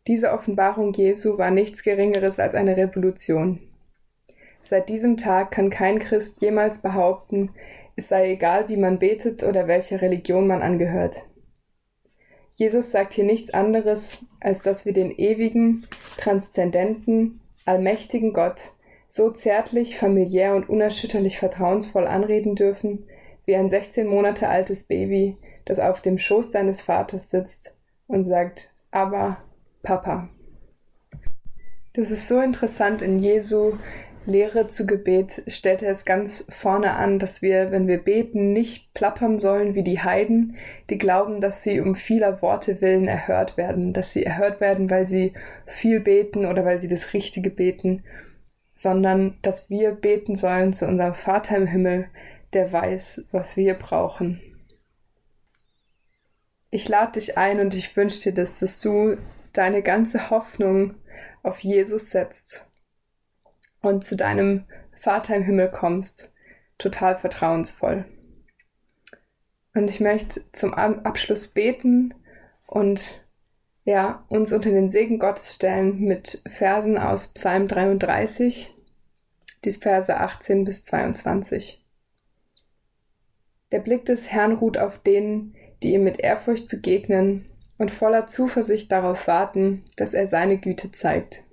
diese 0.07 0.33
Offenbarung 0.33 0.93
Jesu 0.93 1.39
war 1.39 1.51
nichts 1.51 1.83
Geringeres 1.83 2.39
als 2.39 2.55
eine 2.55 2.77
Revolution. 2.77 3.61
Seit 4.63 4.89
diesem 4.89 5.17
Tag 5.17 5.53
kann 5.53 5.71
kein 5.71 6.01
Christ 6.01 6.41
jemals 6.41 6.83
behaupten, 6.83 7.51
es 7.95 8.09
sei 8.09 8.33
egal, 8.33 8.69
wie 8.69 8.77
man 8.77 8.99
betet 8.99 9.43
oder 9.43 9.69
welcher 9.69 10.03
Religion 10.03 10.47
man 10.47 10.61
angehört. 10.61 11.23
Jesus 12.53 12.91
sagt 12.91 13.15
hier 13.15 13.25
nichts 13.25 13.55
anderes, 13.55 14.25
als 14.41 14.61
dass 14.63 14.85
wir 14.85 14.93
den 14.93 15.13
ewigen, 15.13 15.87
transzendenten, 16.19 17.41
allmächtigen 17.65 18.33
Gott 18.33 18.73
so 19.09 19.31
zärtlich, 19.31 19.99
familiär 19.99 20.57
und 20.57 20.69
unerschütterlich 20.69 21.39
vertrauensvoll 21.39 22.07
anreden 22.07 22.57
dürfen, 22.57 23.07
wie 23.45 23.55
ein 23.55 23.71
16 23.71 24.07
Monate 24.07 24.49
altes 24.49 24.85
Baby, 24.85 25.37
das 25.67 25.79
auf 25.79 26.01
dem 26.01 26.19
Schoß 26.19 26.53
seines 26.53 26.81
Vaters 26.81 27.31
sitzt 27.31 27.75
und 28.07 28.25
sagt, 28.25 28.73
aber 28.91 29.37
Papa. 29.83 30.31
Das 31.93 32.11
ist 32.11 32.29
so 32.29 32.41
interessant 32.41 33.03
in 33.03 33.19
Jesu 33.19 33.75
Lehre 34.27 34.67
zu 34.67 34.87
Gebet 34.87 35.45
stellt 35.47 35.83
er 35.83 35.93
es 35.93 36.05
ganz 36.05 36.47
vorne 36.51 36.97
an, 36.97 37.21
dass 37.21 37.43
wir, 37.43 37.71
wenn 37.71 37.87
wir 37.87 37.99
beten, 37.99 38.53
nicht 38.53 38.93
plappern 38.93 39.39
sollen 39.39 39.77
wie 39.77 39.85
die 39.85 40.01
Heiden, 40.01 40.57
die 40.91 40.99
glauben, 40.99 41.41
dass 41.41 41.63
sie 41.63 41.81
um 41.81 41.95
vieler 41.95 42.43
Worte 42.43 42.81
willen 42.81 43.07
erhört 43.07 43.57
werden, 43.57 43.93
dass 43.93 44.13
sie 44.13 44.25
erhört 44.25 44.61
werden, 44.61 44.91
weil 44.91 45.07
sie 45.07 45.33
viel 45.65 46.01
beten 46.01 46.45
oder 46.45 46.65
weil 46.65 46.81
sie 46.81 46.89
das 46.89 47.15
Richtige 47.15 47.51
beten, 47.51 48.03
sondern 48.73 49.39
dass 49.43 49.71
wir 49.71 49.93
beten 49.93 50.35
sollen 50.35 50.73
zu 50.73 50.89
unserem 50.89 51.15
Vater 51.15 51.57
im 51.57 51.69
Himmel, 51.69 52.09
der 52.53 52.73
weiß, 52.73 53.27
was 53.31 53.57
wir 53.57 53.75
brauchen. 53.75 54.41
Ich 56.71 56.89
lade 56.89 57.13
dich 57.13 57.39
ein 57.39 57.61
und 57.61 57.75
ich 57.75 57.97
wünsche 57.97 58.21
dir 58.21 58.35
das, 58.35 58.59
dass 58.59 58.81
du 58.81 59.17
deine 59.53 59.83
ganze 59.83 60.31
Hoffnung 60.31 60.97
auf 61.43 61.61
Jesus 61.61 62.11
setzt 62.11 62.65
und 63.81 64.05
zu 64.05 64.17
deinem 64.17 64.65
Vater 64.99 65.37
im 65.37 65.45
Himmel 65.45 65.71
kommst, 65.71 66.33
total 66.79 67.19
vertrauensvoll. 67.19 68.05
Und 69.75 69.89
ich 69.89 70.01
möchte 70.01 70.41
zum 70.53 70.75
Abschluss 70.75 71.49
beten 71.49 72.15
und 72.67 73.27
ja, 73.85 74.25
uns 74.29 74.53
unter 74.53 74.71
den 74.71 74.89
Segen 74.89 75.19
Gottes 75.19 75.55
stellen 75.55 76.01
mit 76.01 76.43
Versen 76.51 76.99
aus 76.99 77.29
Psalm 77.29 77.69
33, 77.69 78.75
die 79.65 79.71
Verse 79.71 80.17
18 80.17 80.65
bis 80.65 80.85
22. 80.85 81.85
Der 83.71 83.79
Blick 83.81 84.05
des 84.05 84.31
Herrn 84.31 84.53
ruht 84.53 84.79
auf 84.79 84.99
denen, 84.99 85.56
die 85.83 85.95
ihm 85.95 86.05
mit 86.05 86.21
Ehrfurcht 86.21 86.69
begegnen 86.69 87.47
und 87.79 87.91
voller 87.91 88.27
Zuversicht 88.27 88.91
darauf 88.91 89.27
warten, 89.27 89.85
dass 89.97 90.15
er 90.15 90.27
seine 90.27 90.59
Güte 90.59 90.91
zeigt 90.93 91.45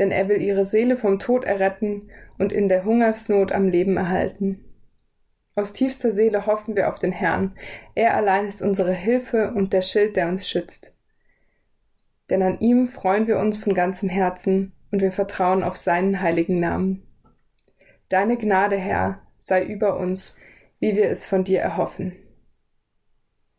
denn 0.00 0.10
er 0.10 0.28
will 0.28 0.40
ihre 0.40 0.64
Seele 0.64 0.96
vom 0.96 1.18
Tod 1.18 1.44
erretten 1.44 2.10
und 2.38 2.52
in 2.52 2.70
der 2.70 2.84
Hungersnot 2.84 3.52
am 3.52 3.68
Leben 3.68 3.98
erhalten. 3.98 4.64
Aus 5.54 5.74
tiefster 5.74 6.10
Seele 6.10 6.46
hoffen 6.46 6.74
wir 6.74 6.88
auf 6.88 6.98
den 6.98 7.12
Herrn, 7.12 7.54
er 7.94 8.14
allein 8.14 8.46
ist 8.46 8.62
unsere 8.62 8.94
Hilfe 8.94 9.52
und 9.54 9.74
der 9.74 9.82
Schild, 9.82 10.16
der 10.16 10.28
uns 10.28 10.48
schützt. 10.48 10.96
Denn 12.30 12.42
an 12.42 12.60
ihm 12.60 12.88
freuen 12.88 13.26
wir 13.26 13.38
uns 13.38 13.58
von 13.58 13.74
ganzem 13.74 14.08
Herzen 14.08 14.72
und 14.90 15.02
wir 15.02 15.12
vertrauen 15.12 15.62
auf 15.62 15.76
seinen 15.76 16.22
heiligen 16.22 16.60
Namen. 16.60 17.02
Deine 18.08 18.38
Gnade, 18.38 18.78
Herr, 18.78 19.20
sei 19.36 19.64
über 19.66 19.98
uns, 19.98 20.38
wie 20.78 20.96
wir 20.96 21.10
es 21.10 21.26
von 21.26 21.44
dir 21.44 21.60
erhoffen. 21.60 22.16